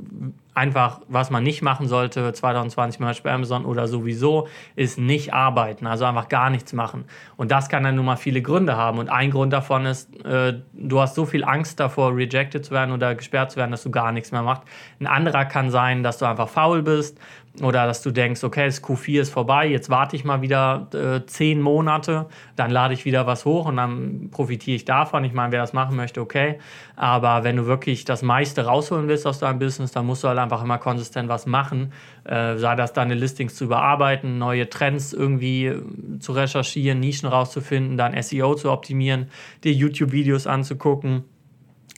einfach, 0.54 1.00
was 1.08 1.30
man 1.30 1.42
nicht 1.42 1.62
machen 1.62 1.88
sollte, 1.88 2.32
2020 2.32 3.00
Merch 3.00 3.22
bei 3.22 3.32
Amazon 3.32 3.64
oder 3.64 3.88
sowieso, 3.88 4.48
ist 4.76 4.98
nicht 4.98 5.32
arbeiten, 5.32 5.86
also 5.86 6.04
einfach 6.04 6.28
gar 6.28 6.50
nichts 6.50 6.72
machen. 6.72 7.04
Und 7.36 7.50
das 7.50 7.68
kann 7.68 7.84
dann 7.84 7.96
nun 7.96 8.04
mal 8.04 8.16
viele 8.16 8.42
Gründe 8.42 8.76
haben. 8.76 8.98
Und 8.98 9.08
ein 9.08 9.30
Grund 9.30 9.52
davon 9.52 9.86
ist, 9.86 10.14
äh, 10.24 10.60
du 10.72 11.00
hast 11.00 11.14
so 11.14 11.24
viel 11.24 11.44
Angst 11.44 11.80
davor, 11.80 12.14
rejected 12.14 12.64
zu 12.64 12.72
werden 12.72 12.92
oder 12.92 13.14
gesperrt 13.14 13.52
zu 13.52 13.56
werden, 13.56 13.70
dass 13.70 13.82
du 13.82 13.90
gar 13.90 14.12
nichts 14.12 14.30
mehr 14.30 14.42
machst. 14.42 14.62
Ein 15.00 15.06
anderer 15.06 15.46
kann 15.46 15.70
sein, 15.70 16.02
dass 16.02 16.18
du 16.18 16.26
einfach 16.26 16.48
faul 16.48 16.82
bist 16.82 17.18
oder 17.60 17.86
dass 17.86 18.02
du 18.02 18.10
denkst, 18.10 18.42
okay, 18.44 18.64
das 18.64 18.82
Q4 18.82 19.20
ist 19.20 19.30
vorbei, 19.30 19.66
jetzt 19.66 19.90
warte 19.90 20.16
ich 20.16 20.24
mal 20.24 20.40
wieder 20.40 20.88
äh, 20.94 21.26
zehn 21.26 21.60
Monate, 21.60 22.26
dann 22.56 22.70
lade 22.70 22.94
ich 22.94 23.04
wieder 23.04 23.26
was 23.26 23.44
hoch 23.44 23.66
und 23.66 23.76
dann 23.76 24.30
profitiere 24.30 24.76
ich 24.76 24.86
davon. 24.86 25.24
Ich 25.24 25.34
meine, 25.34 25.52
wer 25.52 25.60
das 25.60 25.74
machen 25.74 25.96
möchte, 25.96 26.22
okay. 26.22 26.58
Aber 26.96 27.44
wenn 27.44 27.56
du 27.56 27.66
wirklich 27.66 28.04
das 28.06 28.22
meiste 28.22 28.64
rausholen 28.64 29.06
willst 29.08 29.26
aus 29.26 29.38
deinem 29.38 29.58
Business, 29.58 29.92
dann 29.92 30.06
musst 30.06 30.24
du 30.24 30.28
halt 30.28 30.38
einfach 30.42 30.62
immer 30.62 30.78
konsistent 30.78 31.28
was 31.28 31.46
machen. 31.46 31.92
Äh, 32.24 32.56
sei 32.56 32.76
das 32.76 32.92
deine 32.92 33.14
Listings 33.14 33.54
zu 33.54 33.64
überarbeiten, 33.64 34.38
neue 34.38 34.68
Trends 34.68 35.12
irgendwie 35.12 35.66
äh, 35.66 35.82
zu 36.18 36.32
recherchieren, 36.32 37.00
Nischen 37.00 37.28
rauszufinden, 37.28 37.96
dein 37.96 38.20
SEO 38.22 38.54
zu 38.54 38.70
optimieren, 38.70 39.28
dir 39.64 39.72
YouTube-Videos 39.72 40.46
anzugucken 40.46 41.24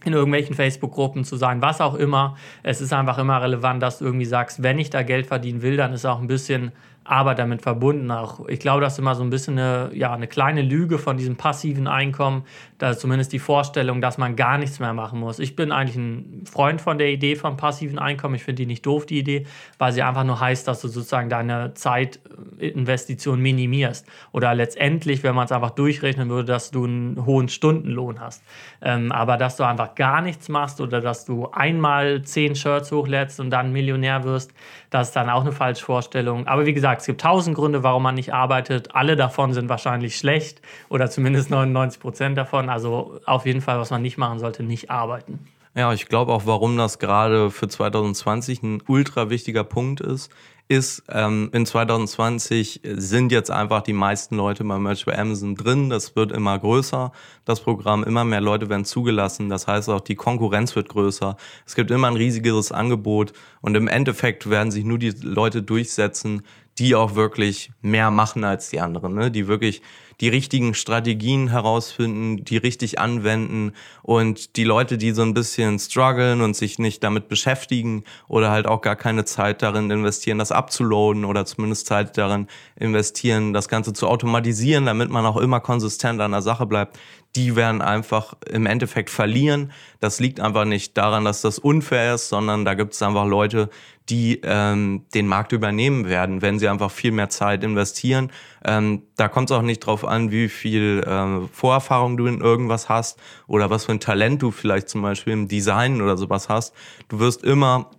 in 0.04 0.12
irgendwelchen 0.12 0.54
Facebook-Gruppen 0.54 1.24
zu 1.24 1.36
sein, 1.36 1.62
was 1.62 1.80
auch 1.80 1.94
immer. 1.94 2.36
Es 2.62 2.80
ist 2.80 2.92
einfach 2.92 3.18
immer 3.18 3.40
relevant, 3.40 3.82
dass 3.82 3.98
du 3.98 4.04
irgendwie 4.04 4.26
sagst, 4.26 4.62
wenn 4.62 4.78
ich 4.78 4.90
da 4.90 5.02
Geld 5.02 5.26
verdienen 5.26 5.62
will, 5.62 5.76
dann 5.76 5.92
ist 5.92 6.04
auch 6.04 6.20
ein 6.20 6.26
bisschen 6.26 6.72
aber 7.04 7.34
damit 7.34 7.61
verbunden 7.61 8.11
auch. 8.11 8.49
Ich 8.49 8.61
glaube, 8.61 8.80
das 8.80 8.94
ist 8.94 8.99
immer 8.99 9.14
so 9.14 9.23
ein 9.23 9.28
bisschen 9.28 9.58
eine, 9.58 9.90
ja, 9.94 10.14
eine 10.14 10.26
kleine 10.26 10.62
Lüge 10.62 10.99
von 10.99 11.18
diesem 11.18 11.37
passiven 11.37 11.87
Einkommen. 11.87 12.44
Da 12.78 12.90
ist 12.90 13.00
zumindest 13.00 13.32
die 13.32 13.38
Vorstellung, 13.38 14.00
dass 14.00 14.16
man 14.16 14.37
gar 14.37 14.56
nichts 14.56 14.80
mehr 14.80 14.94
machen 14.94 15.20
muss. 15.20 15.38
Ich 15.38 15.54
bin 15.54 15.70
eigentlich 15.70 15.96
ein 15.96 16.44
Freund 16.50 16.80
von 16.80 16.96
der 16.96 17.11
Idee 17.11 17.37
von 17.37 17.58
passiven 17.58 17.99
Einkommen. 17.99 18.34
Ich 18.37 18.44
finde 18.44 18.62
die 18.62 18.66
nicht 18.66 18.87
doof, 18.87 19.04
die 19.04 19.18
Idee, 19.18 19.46
weil 19.78 19.92
sie 19.92 20.02
einfach 20.02 20.25
nur 20.25 20.40
heißt, 20.40 20.66
dass 20.66 20.80
du 20.80 20.88
sozusagen 20.88 21.28
deine 21.28 21.75
Zeitinvestition 21.75 23.38
minimierst. 23.38 24.06
Oder 24.32 24.54
letztendlich, 24.54 25.23
wenn 25.23 25.34
man 25.34 25.44
es 25.44 25.52
einfach 25.52 25.70
durchrechnen 25.70 26.30
würde, 26.30 26.52
dass 26.52 26.70
du 26.70 26.84
einen 26.84 27.26
hohen 27.26 27.50
Stundenlohn 27.50 28.20
hast. 28.20 28.42
Ähm, 28.80 29.12
aber 29.12 29.37
dass 29.37 29.56
du 29.56 29.64
einfach 29.64 29.94
gar 29.94 30.23
nichts 30.23 30.49
machst 30.49 30.80
oder 30.80 31.02
dass 31.02 31.26
du 31.26 31.50
einmal 31.52 32.23
zehn 32.23 32.56
Shirts 32.56 32.90
hochlädst 32.92 33.40
und 33.40 33.50
dann 33.50 33.73
Millionär 33.73 34.25
wirst, 34.25 34.54
das 34.88 35.08
ist 35.08 35.16
dann 35.16 35.28
auch 35.28 35.42
eine 35.42 35.52
falsche 35.52 35.84
Vorstellung. 35.84 36.46
Aber 36.46 36.66
wie 36.66 36.73
gesagt, 36.73 36.93
es 37.00 37.06
gibt 37.06 37.20
tausend 37.20 37.56
Gründe, 37.56 37.82
warum 37.82 38.02
man 38.02 38.14
nicht 38.14 38.32
arbeitet. 38.32 38.94
Alle 38.94 39.16
davon 39.16 39.52
sind 39.52 39.68
wahrscheinlich 39.68 40.16
schlecht 40.16 40.60
oder 40.88 41.10
zumindest 41.10 41.50
99 41.50 42.00
Prozent 42.00 42.38
davon. 42.38 42.68
Also 42.68 43.20
auf 43.26 43.46
jeden 43.46 43.60
Fall, 43.60 43.78
was 43.78 43.90
man 43.90 44.02
nicht 44.02 44.18
machen 44.18 44.38
sollte, 44.38 44.62
nicht 44.62 44.90
arbeiten. 44.90 45.46
Ja, 45.76 45.92
ich 45.92 46.06
glaube 46.06 46.32
auch, 46.32 46.46
warum 46.46 46.76
das 46.76 47.00
gerade 47.00 47.50
für 47.50 47.66
2020 47.66 48.62
ein 48.62 48.82
ultra 48.86 49.28
wichtiger 49.28 49.64
Punkt 49.64 50.00
ist, 50.00 50.30
ist, 50.68 51.02
ähm, 51.10 51.50
in 51.52 51.66
2020 51.66 52.80
sind 52.84 53.32
jetzt 53.32 53.50
einfach 53.50 53.82
die 53.82 53.92
meisten 53.92 54.36
Leute 54.36 54.64
bei 54.64 54.78
Merch 54.78 55.04
bei 55.04 55.18
Amazon 55.18 55.56
drin. 55.56 55.90
Das 55.90 56.16
wird 56.16 56.32
immer 56.32 56.58
größer, 56.58 57.12
das 57.44 57.60
Programm. 57.60 58.02
Immer 58.02 58.24
mehr 58.24 58.40
Leute 58.40 58.70
werden 58.70 58.86
zugelassen. 58.86 59.50
Das 59.50 59.66
heißt 59.66 59.90
auch, 59.90 60.00
die 60.00 60.14
Konkurrenz 60.14 60.74
wird 60.74 60.88
größer. 60.88 61.36
Es 61.66 61.74
gibt 61.74 61.90
immer 61.90 62.06
ein 62.06 62.16
riesigeres 62.16 62.72
Angebot. 62.72 63.34
Und 63.60 63.74
im 63.74 63.88
Endeffekt 63.88 64.48
werden 64.48 64.70
sich 64.70 64.84
nur 64.84 64.98
die 64.98 65.10
Leute 65.10 65.62
durchsetzen, 65.62 66.44
die 66.78 66.94
auch 66.94 67.14
wirklich 67.14 67.70
mehr 67.80 68.10
machen 68.10 68.44
als 68.44 68.70
die 68.70 68.80
anderen, 68.80 69.14
ne? 69.14 69.30
die 69.30 69.46
wirklich 69.46 69.82
die 70.21 70.28
richtigen 70.28 70.75
Strategien 70.75 71.49
herausfinden, 71.49 72.44
die 72.44 72.56
richtig 72.56 72.99
anwenden 72.99 73.73
und 74.02 74.56
die 74.56 74.64
Leute, 74.64 74.99
die 74.99 75.12
so 75.12 75.23
ein 75.23 75.35
bisschen 75.35 75.78
strugglen 75.78 76.40
und 76.40 76.56
sich 76.56 76.78
nicht 76.78 77.02
damit 77.02 77.28
beschäftigen 77.28 78.04
oder 78.28 78.50
halt 78.50 78.66
auch 78.66 78.80
gar 78.80 78.97
keine 78.97 79.25
Zeit 79.25 79.62
darin 79.62 79.90
investieren, 79.90 80.38
das 80.38 80.52
abzuloaden 80.52 81.25
oder 81.25 81.44
zumindest 81.44 81.87
Zeit 81.87 82.16
darin 82.16 82.47
investieren, 82.76 83.52
das 83.52 83.68
Ganze 83.68 83.92
zu 83.92 84.09
automatisieren, 84.09 84.87
damit 84.87 85.11
man 85.11 85.26
auch 85.26 85.37
immer 85.37 85.61
konsistent 85.61 86.21
an 86.21 86.33
der 86.33 86.42
Sache 86.42 86.66
bleibt, 86.66 86.99
die 87.37 87.56
werden 87.56 87.83
einfach 87.83 88.35
im 88.49 88.66
Endeffekt 88.66 89.11
verlieren. 89.11 89.73
Das 90.00 90.21
liegt 90.21 90.38
einfach 90.38 90.64
nicht 90.64 90.97
daran, 90.97 91.25
dass 91.25 91.40
das 91.40 91.59
unfair 91.59 92.14
ist, 92.14 92.28
sondern 92.28 92.64
da 92.64 92.75
gibt 92.75 92.94
es 92.94 93.02
einfach 93.02 93.26
Leute, 93.26 93.71
die 94.09 94.40
ähm, 94.44 95.06
den 95.14 95.26
Markt 95.26 95.52
übernehmen 95.52 96.06
werden, 96.06 96.42
wenn 96.42 96.59
sie 96.59 96.68
einfach 96.68 96.90
viel 96.90 97.11
mehr 97.11 97.30
Zeit 97.30 97.64
investieren. 97.64 98.30
Ähm, 98.64 99.02
da 99.16 99.28
kommt 99.28 99.50
es 99.50 99.56
auch 99.56 99.62
nicht 99.62 99.80
drauf 99.80 100.04
an, 100.06 100.30
wie 100.30 100.48
viel 100.48 101.05
äh, 101.07 101.46
Vorerfahrung 101.53 102.16
du 102.16 102.27
in 102.27 102.40
irgendwas 102.40 102.88
hast 102.88 103.18
oder 103.46 103.70
was 103.70 103.85
für 103.85 103.92
ein 103.92 104.00
Talent 104.00 104.42
du 104.42 104.50
vielleicht 104.50 104.88
zum 104.88 105.03
Beispiel 105.03 105.35
im 105.35 105.48
Design 105.48 106.00
oder 106.00 106.16
sowas 106.16 106.48
hast. 106.48 106.74
Du 107.09 107.18
wirst 107.18 107.44
immer 107.44 107.90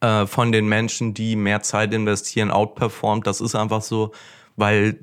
äh, 0.00 0.26
von 0.26 0.52
den 0.52 0.66
Menschen, 0.68 1.14
die 1.14 1.36
mehr 1.36 1.62
Zeit 1.62 1.94
investieren, 1.94 2.50
outperformt. 2.50 3.26
Das 3.26 3.40
ist 3.40 3.54
einfach 3.54 3.82
so, 3.82 4.12
weil 4.56 4.98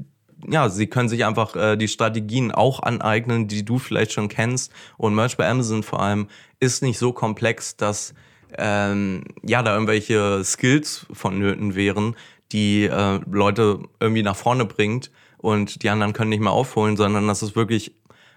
ja, 0.48 0.70
sie 0.70 0.88
können 0.88 1.10
sich 1.10 1.26
einfach 1.26 1.56
äh, 1.56 1.78
die 1.78 1.88
Strategien 1.88 2.52
auch 2.52 2.82
aneignen, 2.82 3.48
die 3.48 3.64
du 3.64 3.78
vielleicht 3.78 4.12
schon 4.12 4.28
kennst. 4.28 4.72
Und 4.98 5.14
Merch 5.14 5.38
bei 5.38 5.48
Amazon 5.48 5.84
vor 5.84 6.02
allem 6.02 6.28
ist 6.60 6.82
nicht 6.82 6.98
so 6.98 7.14
komplex, 7.14 7.78
dass 7.78 8.14
ähm, 8.58 9.24
ja 9.44 9.64
da 9.64 9.74
irgendwelche 9.74 10.44
Skills 10.44 11.06
vonnöten 11.12 11.76
wären, 11.76 12.16
die 12.52 12.86
äh, 12.86 13.20
Leute 13.30 13.80
irgendwie 14.00 14.24
nach 14.24 14.36
vorne 14.36 14.66
bringt 14.66 15.12
und 15.38 15.84
die 15.84 15.90
anderen 15.90 16.14
können 16.14 16.30
nicht 16.30 16.42
mehr 16.42 16.52
aufholen, 16.52 16.98
sondern 16.98 17.28
das 17.28 17.42
ist 17.42 17.56
wirklich 17.56 17.96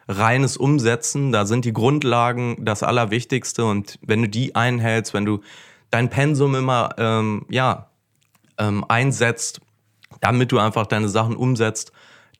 reines 0.08 0.56
Umsetzen. 0.56 1.32
Da 1.32 1.46
sind 1.46 1.64
die 1.64 1.72
Grundlagen 1.72 2.64
das 2.64 2.82
Allerwichtigste. 2.82 3.64
Und 3.64 3.98
wenn 4.02 4.22
du 4.22 4.28
die 4.28 4.54
einhältst, 4.54 5.14
wenn 5.14 5.24
du 5.24 5.40
dein 5.90 6.10
Pensum 6.10 6.54
immer 6.54 6.90
ähm, 6.98 7.46
ja 7.50 7.90
ähm, 8.58 8.84
einsetzt, 8.88 9.60
damit 10.20 10.52
du 10.52 10.58
einfach 10.58 10.86
deine 10.86 11.08
Sachen 11.08 11.36
umsetzt, 11.36 11.92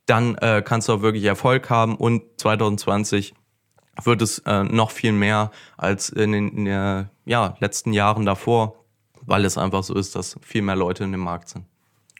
dann 0.06 0.36
äh, 0.36 0.62
kannst 0.64 0.88
du 0.88 0.94
auch 0.94 1.02
wirklich 1.02 1.24
Erfolg 1.24 1.70
haben. 1.70 1.96
Und 1.96 2.22
2020 2.38 3.34
wird 4.02 4.22
es 4.22 4.40
äh, 4.40 4.64
noch 4.64 4.90
viel 4.90 5.12
mehr 5.12 5.50
als 5.76 6.08
in 6.08 6.32
den, 6.32 6.48
in 6.48 6.64
den 6.64 7.10
ja, 7.24 7.56
letzten 7.60 7.92
Jahren 7.92 8.26
davor, 8.26 8.83
weil 9.26 9.44
es 9.44 9.58
einfach 9.58 9.82
so 9.82 9.94
ist, 9.94 10.16
dass 10.16 10.38
viel 10.42 10.62
mehr 10.62 10.76
Leute 10.76 11.04
in 11.04 11.12
dem 11.12 11.20
Markt 11.20 11.48
sind. 11.48 11.64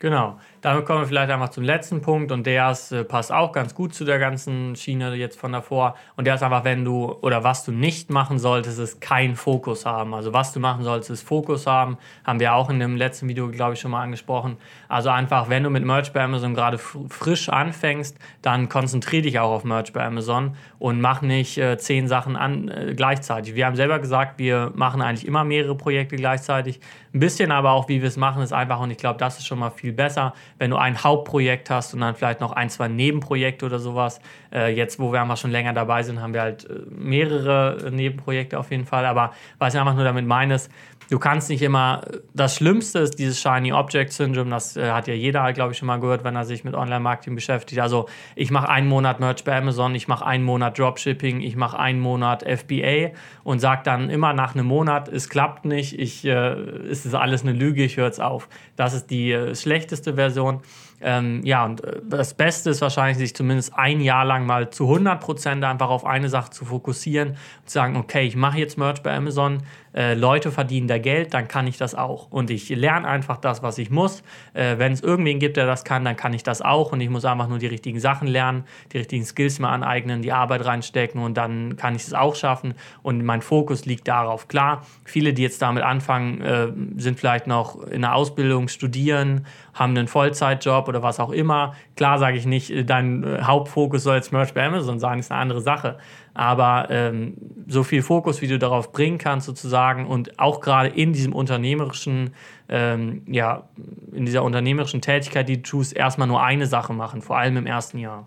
Genau. 0.00 0.38
Damit 0.64 0.86
kommen 0.86 1.02
wir 1.02 1.06
vielleicht 1.06 1.30
einfach 1.30 1.50
zum 1.50 1.62
letzten 1.62 2.00
Punkt 2.00 2.32
und 2.32 2.46
der 2.46 2.70
ist, 2.70 2.90
äh, 2.90 3.04
passt 3.04 3.30
auch 3.30 3.52
ganz 3.52 3.74
gut 3.74 3.94
zu 3.94 4.06
der 4.06 4.18
ganzen 4.18 4.74
Schiene 4.76 5.14
jetzt 5.14 5.38
von 5.38 5.52
davor. 5.52 5.94
Und 6.16 6.26
der 6.26 6.36
ist 6.36 6.42
einfach, 6.42 6.64
wenn 6.64 6.86
du 6.86 7.12
oder 7.20 7.44
was 7.44 7.66
du 7.66 7.70
nicht 7.70 8.08
machen 8.08 8.38
solltest, 8.38 8.78
ist 8.78 8.98
kein 8.98 9.36
Fokus 9.36 9.84
haben. 9.84 10.14
Also 10.14 10.32
was 10.32 10.54
du 10.54 10.60
machen 10.60 10.82
solltest, 10.82 11.10
ist 11.10 11.22
Fokus 11.22 11.66
haben. 11.66 11.98
Haben 12.24 12.40
wir 12.40 12.54
auch 12.54 12.70
in 12.70 12.80
dem 12.80 12.96
letzten 12.96 13.28
Video, 13.28 13.50
glaube 13.50 13.74
ich, 13.74 13.80
schon 13.80 13.90
mal 13.90 14.02
angesprochen. 14.02 14.56
Also 14.88 15.10
einfach, 15.10 15.50
wenn 15.50 15.64
du 15.64 15.68
mit 15.68 15.84
Merch 15.84 16.14
bei 16.14 16.22
Amazon 16.22 16.54
gerade 16.54 16.78
frisch 16.78 17.50
anfängst, 17.50 18.16
dann 18.40 18.70
konzentriere 18.70 19.24
dich 19.24 19.38
auch 19.40 19.50
auf 19.50 19.64
Merch 19.64 19.92
bei 19.92 20.02
Amazon 20.02 20.56
und 20.78 20.98
mach 20.98 21.20
nicht 21.20 21.58
äh, 21.58 21.76
zehn 21.76 22.08
Sachen 22.08 22.36
an 22.36 22.68
äh, 22.68 22.94
gleichzeitig. 22.96 23.54
Wir 23.54 23.66
haben 23.66 23.76
selber 23.76 23.98
gesagt, 23.98 24.38
wir 24.38 24.72
machen 24.74 25.02
eigentlich 25.02 25.26
immer 25.26 25.44
mehrere 25.44 25.74
Projekte 25.74 26.16
gleichzeitig. 26.16 26.80
Ein 27.12 27.20
bisschen 27.20 27.52
aber 27.52 27.72
auch, 27.72 27.90
wie 27.90 28.00
wir 28.00 28.08
es 28.08 28.16
machen, 28.16 28.42
ist 28.42 28.54
einfach 28.54 28.80
und 28.80 28.90
ich 28.90 28.96
glaube, 28.96 29.18
das 29.18 29.38
ist 29.38 29.46
schon 29.46 29.58
mal 29.58 29.70
viel 29.70 29.92
besser 29.92 30.32
wenn 30.58 30.70
du 30.70 30.76
ein 30.76 31.02
Hauptprojekt 31.02 31.70
hast 31.70 31.94
und 31.94 32.00
dann 32.00 32.14
vielleicht 32.14 32.40
noch 32.40 32.52
ein, 32.52 32.70
zwei 32.70 32.88
Nebenprojekte 32.88 33.66
oder 33.66 33.78
sowas. 33.78 34.20
Äh, 34.52 34.74
jetzt, 34.74 34.98
wo 34.98 35.12
wir 35.12 35.20
einfach 35.20 35.36
schon 35.36 35.50
länger 35.50 35.72
dabei 35.72 36.02
sind, 36.02 36.20
haben 36.20 36.34
wir 36.34 36.42
halt 36.42 36.68
äh, 36.68 36.74
mehrere 36.88 37.90
Nebenprojekte 37.90 38.58
auf 38.58 38.70
jeden 38.70 38.86
Fall. 38.86 39.06
Aber 39.06 39.32
was 39.58 39.74
ich 39.74 39.80
einfach 39.80 39.94
nur 39.94 40.04
damit 40.04 40.26
meine, 40.26 40.54
ist, 40.54 40.70
du 41.10 41.18
kannst 41.18 41.48
nicht 41.48 41.62
immer, 41.62 42.02
das 42.32 42.56
Schlimmste 42.56 43.00
ist 43.00 43.18
dieses 43.18 43.40
Shiny 43.40 43.72
Object 43.72 44.12
Syndrome, 44.12 44.50
das 44.50 44.76
äh, 44.76 44.90
hat 44.90 45.06
ja 45.08 45.14
jeder, 45.14 45.52
glaube 45.52 45.72
ich, 45.72 45.78
schon 45.78 45.86
mal 45.86 46.00
gehört, 46.00 46.24
wenn 46.24 46.36
er 46.36 46.44
sich 46.44 46.64
mit 46.64 46.74
Online-Marketing 46.74 47.34
beschäftigt. 47.34 47.80
Also 47.80 48.08
ich 48.36 48.50
mache 48.50 48.68
einen 48.68 48.88
Monat 48.88 49.20
Merch 49.20 49.44
bei 49.44 49.56
Amazon, 49.56 49.94
ich 49.94 50.08
mache 50.08 50.24
einen 50.24 50.44
Monat 50.44 50.78
Dropshipping, 50.78 51.40
ich 51.40 51.56
mache 51.56 51.78
einen 51.78 52.00
Monat 52.00 52.42
FBA 52.42 53.10
und 53.42 53.60
sage 53.60 53.82
dann 53.84 54.10
immer 54.10 54.32
nach 54.32 54.54
einem 54.54 54.66
Monat, 54.66 55.08
es 55.08 55.28
klappt 55.28 55.64
nicht, 55.64 55.98
ich, 55.98 56.24
äh, 56.24 56.30
es 56.30 57.06
ist 57.06 57.14
alles 57.14 57.42
eine 57.42 57.52
Lüge, 57.52 57.84
ich 57.84 57.96
höre 57.96 58.08
es 58.08 58.20
auf. 58.20 58.48
Das 58.76 58.94
ist 58.94 59.10
die 59.10 59.32
äh, 59.32 59.54
schlechteste 59.54 60.14
Version. 60.14 60.60
Ähm, 61.00 61.42
ja, 61.44 61.64
und 61.64 61.82
äh, 61.84 62.00
das 62.08 62.34
Beste 62.34 62.70
ist 62.70 62.80
wahrscheinlich, 62.80 63.18
sich 63.18 63.34
zumindest 63.34 63.74
ein 63.74 64.00
Jahr 64.00 64.24
lang 64.24 64.46
mal 64.46 64.70
zu 64.70 64.84
100% 64.84 65.62
einfach 65.68 65.90
auf 65.90 66.04
eine 66.04 66.28
Sache 66.28 66.50
zu 66.50 66.64
fokussieren 66.64 67.30
und 67.30 67.38
zu 67.66 67.74
sagen, 67.74 67.96
okay, 67.96 68.26
ich 68.26 68.36
mache 68.36 68.58
jetzt 68.58 68.78
Merch 68.78 69.02
bei 69.02 69.14
Amazon, 69.14 69.62
äh, 69.94 70.14
Leute 70.14 70.50
verdienen 70.50 70.88
da 70.88 70.98
Geld, 70.98 71.34
dann 71.34 71.46
kann 71.46 71.66
ich 71.66 71.76
das 71.76 71.94
auch. 71.94 72.30
Und 72.30 72.50
ich 72.50 72.68
lerne 72.68 73.06
einfach 73.06 73.36
das, 73.36 73.62
was 73.62 73.78
ich 73.78 73.90
muss. 73.90 74.22
Äh, 74.52 74.78
Wenn 74.78 74.92
es 74.92 75.00
irgendwen 75.00 75.38
gibt, 75.38 75.56
der 75.56 75.66
das 75.66 75.84
kann, 75.84 76.04
dann 76.04 76.16
kann 76.16 76.32
ich 76.32 76.42
das 76.42 76.62
auch. 76.62 76.92
Und 76.92 77.00
ich 77.00 77.08
muss 77.08 77.24
einfach 77.24 77.48
nur 77.48 77.58
die 77.58 77.68
richtigen 77.68 78.00
Sachen 78.00 78.26
lernen, 78.26 78.64
die 78.92 78.98
richtigen 78.98 79.24
Skills 79.24 79.58
mal 79.60 79.72
aneignen, 79.72 80.22
die 80.22 80.32
Arbeit 80.32 80.64
reinstecken 80.64 81.22
und 81.22 81.34
dann 81.36 81.76
kann 81.76 81.94
ich 81.94 82.02
es 82.02 82.14
auch 82.14 82.34
schaffen. 82.34 82.74
Und 83.02 83.24
mein 83.24 83.42
Fokus 83.42 83.84
liegt 83.84 84.08
darauf. 84.08 84.48
Klar, 84.48 84.84
viele, 85.04 85.32
die 85.32 85.42
jetzt 85.42 85.62
damit 85.62 85.84
anfangen, 85.84 86.40
äh, 86.40 86.72
sind 86.96 87.20
vielleicht 87.20 87.46
noch 87.46 87.82
in 87.84 88.02
der 88.02 88.14
Ausbildung, 88.14 88.68
studieren, 88.68 89.46
haben 89.74 89.96
einen 89.96 90.08
Vollzeitjob 90.08 90.88
oder 90.94 91.02
was 91.02 91.20
auch 91.20 91.30
immer. 91.30 91.74
Klar 91.96 92.18
sage 92.18 92.36
ich 92.36 92.46
nicht, 92.46 92.88
dein 92.88 93.24
äh, 93.24 93.42
Hauptfokus 93.42 94.04
soll 94.04 94.16
jetzt 94.16 94.32
Merch 94.32 94.54
bei 94.54 94.64
Amazon 94.64 94.98
sein, 95.00 95.18
ist 95.18 95.30
eine 95.30 95.40
andere 95.40 95.60
Sache. 95.60 95.98
Aber 96.34 96.86
ähm, 96.90 97.34
so 97.66 97.82
viel 97.82 98.02
Fokus, 98.02 98.40
wie 98.42 98.46
du 98.46 98.58
darauf 98.58 98.92
bringen 98.92 99.18
kannst, 99.18 99.46
sozusagen, 99.46 100.06
und 100.06 100.38
auch 100.38 100.60
gerade 100.60 100.88
in 100.88 101.12
diesem 101.12 101.32
unternehmerischen, 101.32 102.30
ähm, 102.68 103.22
ja, 103.26 103.68
in 104.12 104.24
dieser 104.24 104.42
unternehmerischen 104.42 105.00
Tätigkeit, 105.00 105.48
die 105.48 105.56
du 105.56 105.62
tust, 105.62 105.94
erstmal 105.94 106.28
nur 106.28 106.42
eine 106.42 106.66
Sache 106.66 106.92
machen, 106.92 107.22
vor 107.22 107.38
allem 107.38 107.56
im 107.56 107.66
ersten 107.66 107.98
Jahr. 107.98 108.26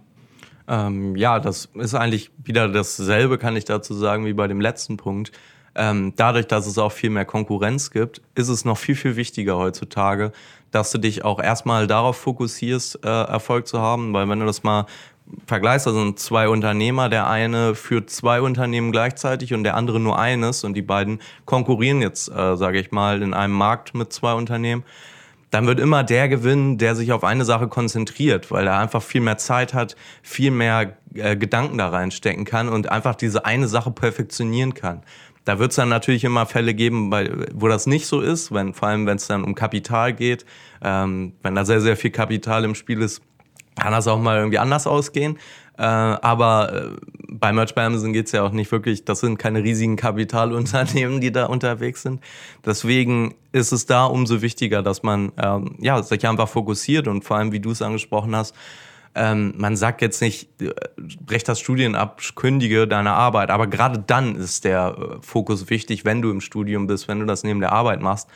Ähm, 0.68 1.16
ja, 1.16 1.40
das 1.40 1.66
ist 1.76 1.96
eigentlich 1.96 2.32
wieder 2.44 2.68
dasselbe, 2.68 3.38
kann 3.38 3.56
ich 3.56 3.66
dazu 3.66 3.94
sagen, 3.94 4.26
wie 4.26 4.34
bei 4.34 4.48
dem 4.48 4.60
letzten 4.60 4.98
Punkt. 4.98 5.32
Ähm, 5.78 6.14
dadurch, 6.16 6.48
dass 6.48 6.66
es 6.66 6.78
auch 6.78 6.92
viel 6.92 7.12
mehr 7.12 7.26
Konkurrenz 7.26 7.92
gibt, 7.92 8.22
ist 8.36 8.50
es 8.50 8.66
noch 8.66 8.78
viel, 8.78 8.96
viel 8.96 9.16
wichtiger 9.16 9.58
heutzutage, 9.58 10.32
dass 10.72 10.92
du 10.92 10.98
dich 10.98 11.24
auch 11.24 11.40
erstmal 11.40 11.86
darauf 11.86 12.18
fokussierst, 12.18 13.06
äh, 13.06 13.08
Erfolg 13.08 13.68
zu 13.68 13.80
haben, 13.80 14.12
weil 14.12 14.28
wenn 14.28 14.40
du 14.40 14.46
das 14.46 14.64
mal 14.64 14.88
vergleichst, 15.46 15.88
also 15.88 16.12
zwei 16.14 16.50
Unternehmer, 16.50 17.10
der 17.10 17.30
eine 17.30 17.76
führt 17.76 18.10
zwei 18.10 18.42
Unternehmen 18.42 18.92
gleichzeitig 18.92 19.54
und 19.54 19.64
der 19.64 19.76
andere 19.76 20.00
nur 20.00 20.18
eines 20.18 20.64
und 20.64 20.74
die 20.74 20.82
beiden 20.82 21.20
konkurrieren 21.46 22.02
jetzt, 22.02 22.30
äh, 22.30 22.56
sage 22.56 22.80
ich 22.80 22.92
mal, 22.92 23.22
in 23.22 23.34
einem 23.34 23.54
Markt 23.54 23.94
mit 23.94 24.12
zwei 24.12 24.34
Unternehmen, 24.34 24.84
dann 25.50 25.66
wird 25.66 25.80
immer 25.80 26.04
der 26.04 26.28
gewinnen, 26.28 26.78
der 26.78 26.96
sich 26.96 27.14
auf 27.14 27.24
eine 27.24 27.46
Sache 27.46 27.68
konzentriert, 27.68 28.52
weil 28.52 28.68
er 28.68 28.80
einfach 28.80 29.02
viel 29.02 29.22
mehr 29.22 29.38
Zeit 29.38 29.74
hat, 29.74 29.96
viel 30.22 30.52
mehr 30.52 30.98
äh, 31.14 31.38
Gedanken 31.38 31.78
da 31.78 31.90
reinstecken 31.90 32.44
kann 32.44 32.68
und 32.68 32.92
einfach 32.92 33.16
diese 33.16 33.46
eine 33.46 33.68
Sache 33.68 33.92
perfektionieren 33.92 34.74
kann. 34.74 35.04
Da 35.48 35.60
wird 35.60 35.72
es 35.72 35.78
dann 35.78 35.88
natürlich 35.88 36.26
immer 36.26 36.46
Fälle 36.46 36.74
geben, 36.74 37.10
bei, 37.10 37.32
wo 37.54 37.70
das 37.70 37.88
nicht 37.88 38.06
so 38.06 38.20
ist, 38.20 38.54
wenn, 38.54 38.74
vor 38.74 38.90
allem 38.90 39.06
wenn 39.06 39.16
es 39.16 39.28
dann 39.28 39.46
um 39.46 39.56
Kapital 39.56 40.14
geht. 40.14 40.46
Ähm, 40.82 41.32
wenn 41.42 41.56
da 41.56 41.64
sehr, 41.64 41.80
sehr 41.80 41.96
viel 41.96 42.12
Kapital 42.12 42.66
im 42.66 42.76
Spiel 42.76 43.02
ist, 43.02 43.22
kann 43.80 43.94
das 43.94 44.10
auch 44.10 44.20
mal 44.20 44.38
irgendwie 44.38 44.58
anders 44.58 44.88
ausgehen. 44.88 45.38
Äh, 45.78 45.84
aber 45.84 46.74
äh, 46.74 46.90
bei 47.30 47.54
Merch 47.54 47.74
bei 47.74 47.86
Amazon 47.86 48.12
geht's 48.12 48.34
ja 48.34 48.44
auch 48.44 48.52
nicht 48.52 48.70
wirklich, 48.74 49.06
das 49.06 49.22
sind 49.22 49.38
keine 49.38 49.64
riesigen 49.64 49.96
Kapitalunternehmen, 49.96 51.22
die 51.22 51.32
da 51.32 51.46
unterwegs 51.46 52.02
sind. 52.02 52.20
Deswegen 52.66 53.36
ist 53.54 53.72
es 53.72 53.86
da 53.86 54.04
umso 54.06 54.42
wichtiger, 54.42 54.84
dass 54.84 55.02
man 55.02 55.32
ähm, 55.38 55.76
ja, 55.80 56.04
sich 56.04 56.28
einfach 56.28 56.50
fokussiert 56.50 57.08
und 57.08 57.24
vor 57.24 57.38
allem, 57.38 57.54
wie 57.54 57.62
du 57.62 57.72
es 57.72 57.82
angesprochen 57.82 58.36
hast, 58.36 58.54
ähm, 59.18 59.54
man 59.58 59.76
sagt 59.76 60.02
jetzt 60.02 60.22
nicht, 60.22 60.62
äh, 60.62 60.72
brech 61.26 61.44
das 61.44 61.60
Studien 61.60 61.96
ab, 61.96 62.22
kündige 62.36 62.88
deine 62.88 63.12
Arbeit, 63.12 63.50
aber 63.50 63.68
gerade 63.68 64.04
dann 64.06 64.36
ist 64.36 64.64
der 64.64 64.96
äh, 64.98 65.22
Fokus 65.22 65.70
wichtig, 65.70 66.06
wenn 66.06 66.22
du 66.22 66.30
im 66.30 66.40
Studium 66.40 66.88
bist, 66.88 67.08
wenn 67.08 67.20
du 67.20 67.26
das 67.26 67.44
neben 67.44 67.60
der 67.60 67.72
Arbeit 67.72 68.02
machst. 68.02 68.30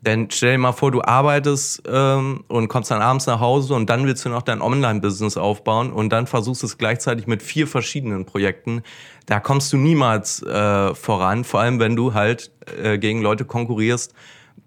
Denn 0.00 0.28
stell 0.32 0.52
dir 0.52 0.58
mal 0.58 0.72
vor, 0.72 0.90
du 0.90 1.00
arbeitest 1.00 1.84
ähm, 1.86 2.42
und 2.48 2.66
kommst 2.66 2.90
dann 2.90 3.00
abends 3.00 3.26
nach 3.26 3.38
Hause 3.38 3.74
und 3.74 3.88
dann 3.88 4.04
willst 4.04 4.24
du 4.24 4.30
noch 4.30 4.42
dein 4.42 4.60
Online-Business 4.60 5.36
aufbauen 5.36 5.92
und 5.92 6.10
dann 6.10 6.26
versuchst 6.26 6.64
es 6.64 6.76
gleichzeitig 6.76 7.28
mit 7.28 7.40
vier 7.40 7.68
verschiedenen 7.68 8.26
Projekten. 8.26 8.82
Da 9.26 9.38
kommst 9.38 9.72
du 9.72 9.76
niemals 9.76 10.42
äh, 10.42 10.92
voran, 10.96 11.44
vor 11.44 11.60
allem 11.60 11.78
wenn 11.78 11.94
du 11.94 12.14
halt 12.14 12.50
äh, 12.82 12.98
gegen 12.98 13.22
Leute 13.22 13.44
konkurrierst, 13.44 14.12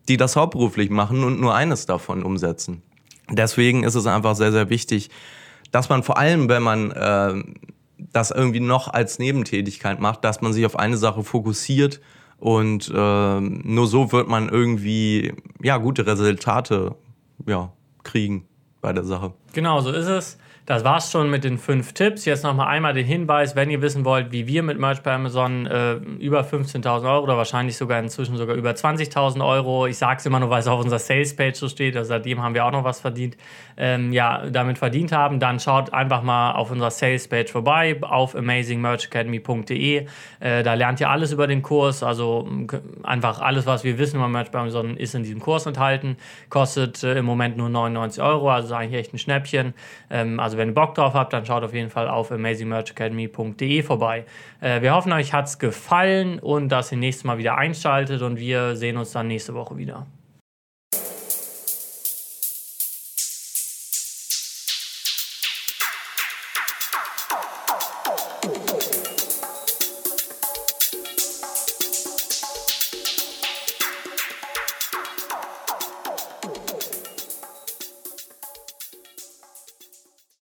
die 0.08 0.16
das 0.16 0.38
hauptberuflich 0.38 0.90
machen 0.90 1.26
und 1.26 1.42
nur 1.42 1.54
eines 1.54 1.86
davon 1.86 2.24
umsetzen. 2.24 2.82
Deswegen 3.30 3.84
ist 3.84 3.96
es 3.96 4.06
einfach 4.06 4.36
sehr, 4.36 4.52
sehr 4.52 4.70
wichtig, 4.70 5.10
dass 5.72 5.90
man 5.90 6.04
vor 6.04 6.18
allem, 6.18 6.48
wenn 6.48 6.64
man 6.64 6.92
äh, 6.92 7.44
das 7.98 8.32
irgendwie 8.32 8.60
noch 8.60 8.94
als 8.94 9.20
Nebentätigkeit 9.20 10.00
macht, 10.00 10.24
dass 10.24 10.42
man 10.42 10.54
sich 10.54 10.66
auf 10.66 10.78
eine 10.78 10.98
Sache 10.98 11.24
fokussiert 11.24 12.02
und 12.38 12.92
äh, 12.94 13.40
nur 13.40 13.88
so 13.88 14.12
wird 14.12 14.28
man 14.28 14.50
irgendwie 14.50 15.34
ja 15.62 15.78
gute 15.78 16.06
Resultate 16.06 16.96
ja, 17.46 17.72
kriegen 18.04 18.48
bei 18.82 18.94
der 18.94 19.04
Sache. 19.04 19.34
Genau, 19.54 19.82
so 19.82 19.92
ist 19.92 20.08
es. 20.08 20.38
Das 20.66 20.84
war's 20.84 21.12
schon 21.12 21.30
mit 21.30 21.44
den 21.44 21.60
fünf 21.60 21.94
Tipps. 21.94 22.26
Jetzt 22.26 22.44
nochmal 22.44 22.70
einmal 22.70 22.96
den 22.96 23.06
Hinweis, 23.06 23.56
wenn 23.56 23.70
ihr 23.70 23.84
wissen 23.84 24.04
wollt, 24.04 24.32
wie 24.32 24.48
wir 24.48 24.64
mit 24.64 24.80
Merch 24.80 25.04
bei 25.04 25.14
Amazon 25.14 25.68
äh, 25.68 25.94
über 25.94 26.42
15.000 26.42 27.08
Euro 27.08 27.24
oder 27.24 27.38
wahrscheinlich 27.38 27.78
sogar 27.78 28.00
inzwischen 28.00 28.36
sogar 28.36 28.56
über 28.56 28.72
20.000 28.72 29.46
Euro, 29.46 29.86
ich 29.86 30.00
sage 30.00 30.18
es 30.18 30.26
immer 30.26 30.40
nur, 30.40 30.50
weil 30.50 30.62
es 30.62 30.68
auf 30.68 30.80
unserer 30.80 30.98
Sales-Page 30.98 31.56
so 31.56 31.70
steht, 31.70 31.96
also 31.96 32.08
seitdem 32.08 32.42
haben 32.42 32.56
wir 32.56 32.66
auch 32.66 32.72
noch 32.72 32.84
was 32.84 33.00
verdient, 33.00 33.38
ähm, 33.78 34.12
ja, 34.12 34.50
damit 34.50 34.80
verdient 34.80 35.12
haben, 35.12 35.40
dann 35.40 35.60
schaut 35.60 35.94
einfach 35.94 36.24
mal 36.24 36.54
auf 36.54 36.72
unserer 36.72 36.90
Sales-Page 36.90 37.52
vorbei, 37.52 37.98
auf 38.02 38.36
amazingmerchacademy.de. 38.36 40.08
Äh, 40.40 40.64
da 40.64 40.74
lernt 40.74 41.00
ihr 41.00 41.12
alles 41.12 41.32
über 41.32 41.46
den 41.46 41.62
Kurs, 41.62 42.02
also 42.02 42.50
einfach 43.04 43.40
alles, 43.40 43.68
was 43.68 43.84
wir 43.84 44.00
wissen 44.00 44.16
über 44.16 44.30
Merch 44.30 44.50
bei 44.50 44.58
Amazon, 44.58 44.98
ist 44.98 45.14
in 45.14 45.22
diesem 45.22 45.42
Kurs 45.42 45.68
enthalten. 45.68 46.18
Kostet 46.50 47.04
äh, 47.04 47.20
im 47.20 47.26
Moment 47.26 47.56
nur 47.56 47.70
99 47.70 48.24
Euro, 48.24 48.50
also 48.50 48.70
ist 48.70 48.74
eigentlich 48.74 49.00
echt 49.00 49.14
ein 49.14 49.20
Schnäppchen. 49.20 49.76
Ähm, 50.10 50.40
also 50.40 50.55
also 50.56 50.62
wenn 50.62 50.70
ihr 50.70 50.74
Bock 50.74 50.96
drauf 50.96 51.14
habt, 51.14 51.34
dann 51.34 51.46
schaut 51.46 51.64
auf 51.64 51.74
jeden 51.74 51.90
Fall 51.90 52.08
auf 52.08 52.32
amazingmerchacademy.de 52.32 53.84
vorbei. 53.84 54.26
Äh, 54.62 54.82
wir 54.82 54.96
hoffen, 54.96 55.12
euch 55.12 55.34
hat 55.34 55.48
es 55.48 55.60
gefallen 55.60 56.40
und 56.40 56.70
dass 56.70 56.92
ihr 56.92 56.98
nächstes 56.98 57.26
Mal 57.26 57.38
wieder 57.38 57.58
einschaltet 57.58 58.22
und 58.22 58.40
wir 58.40 58.76
sehen 58.76 58.98
uns 58.98 59.12
dann 59.12 59.28
nächste 59.28 59.54
Woche 59.54 59.78
wieder. 59.78 60.06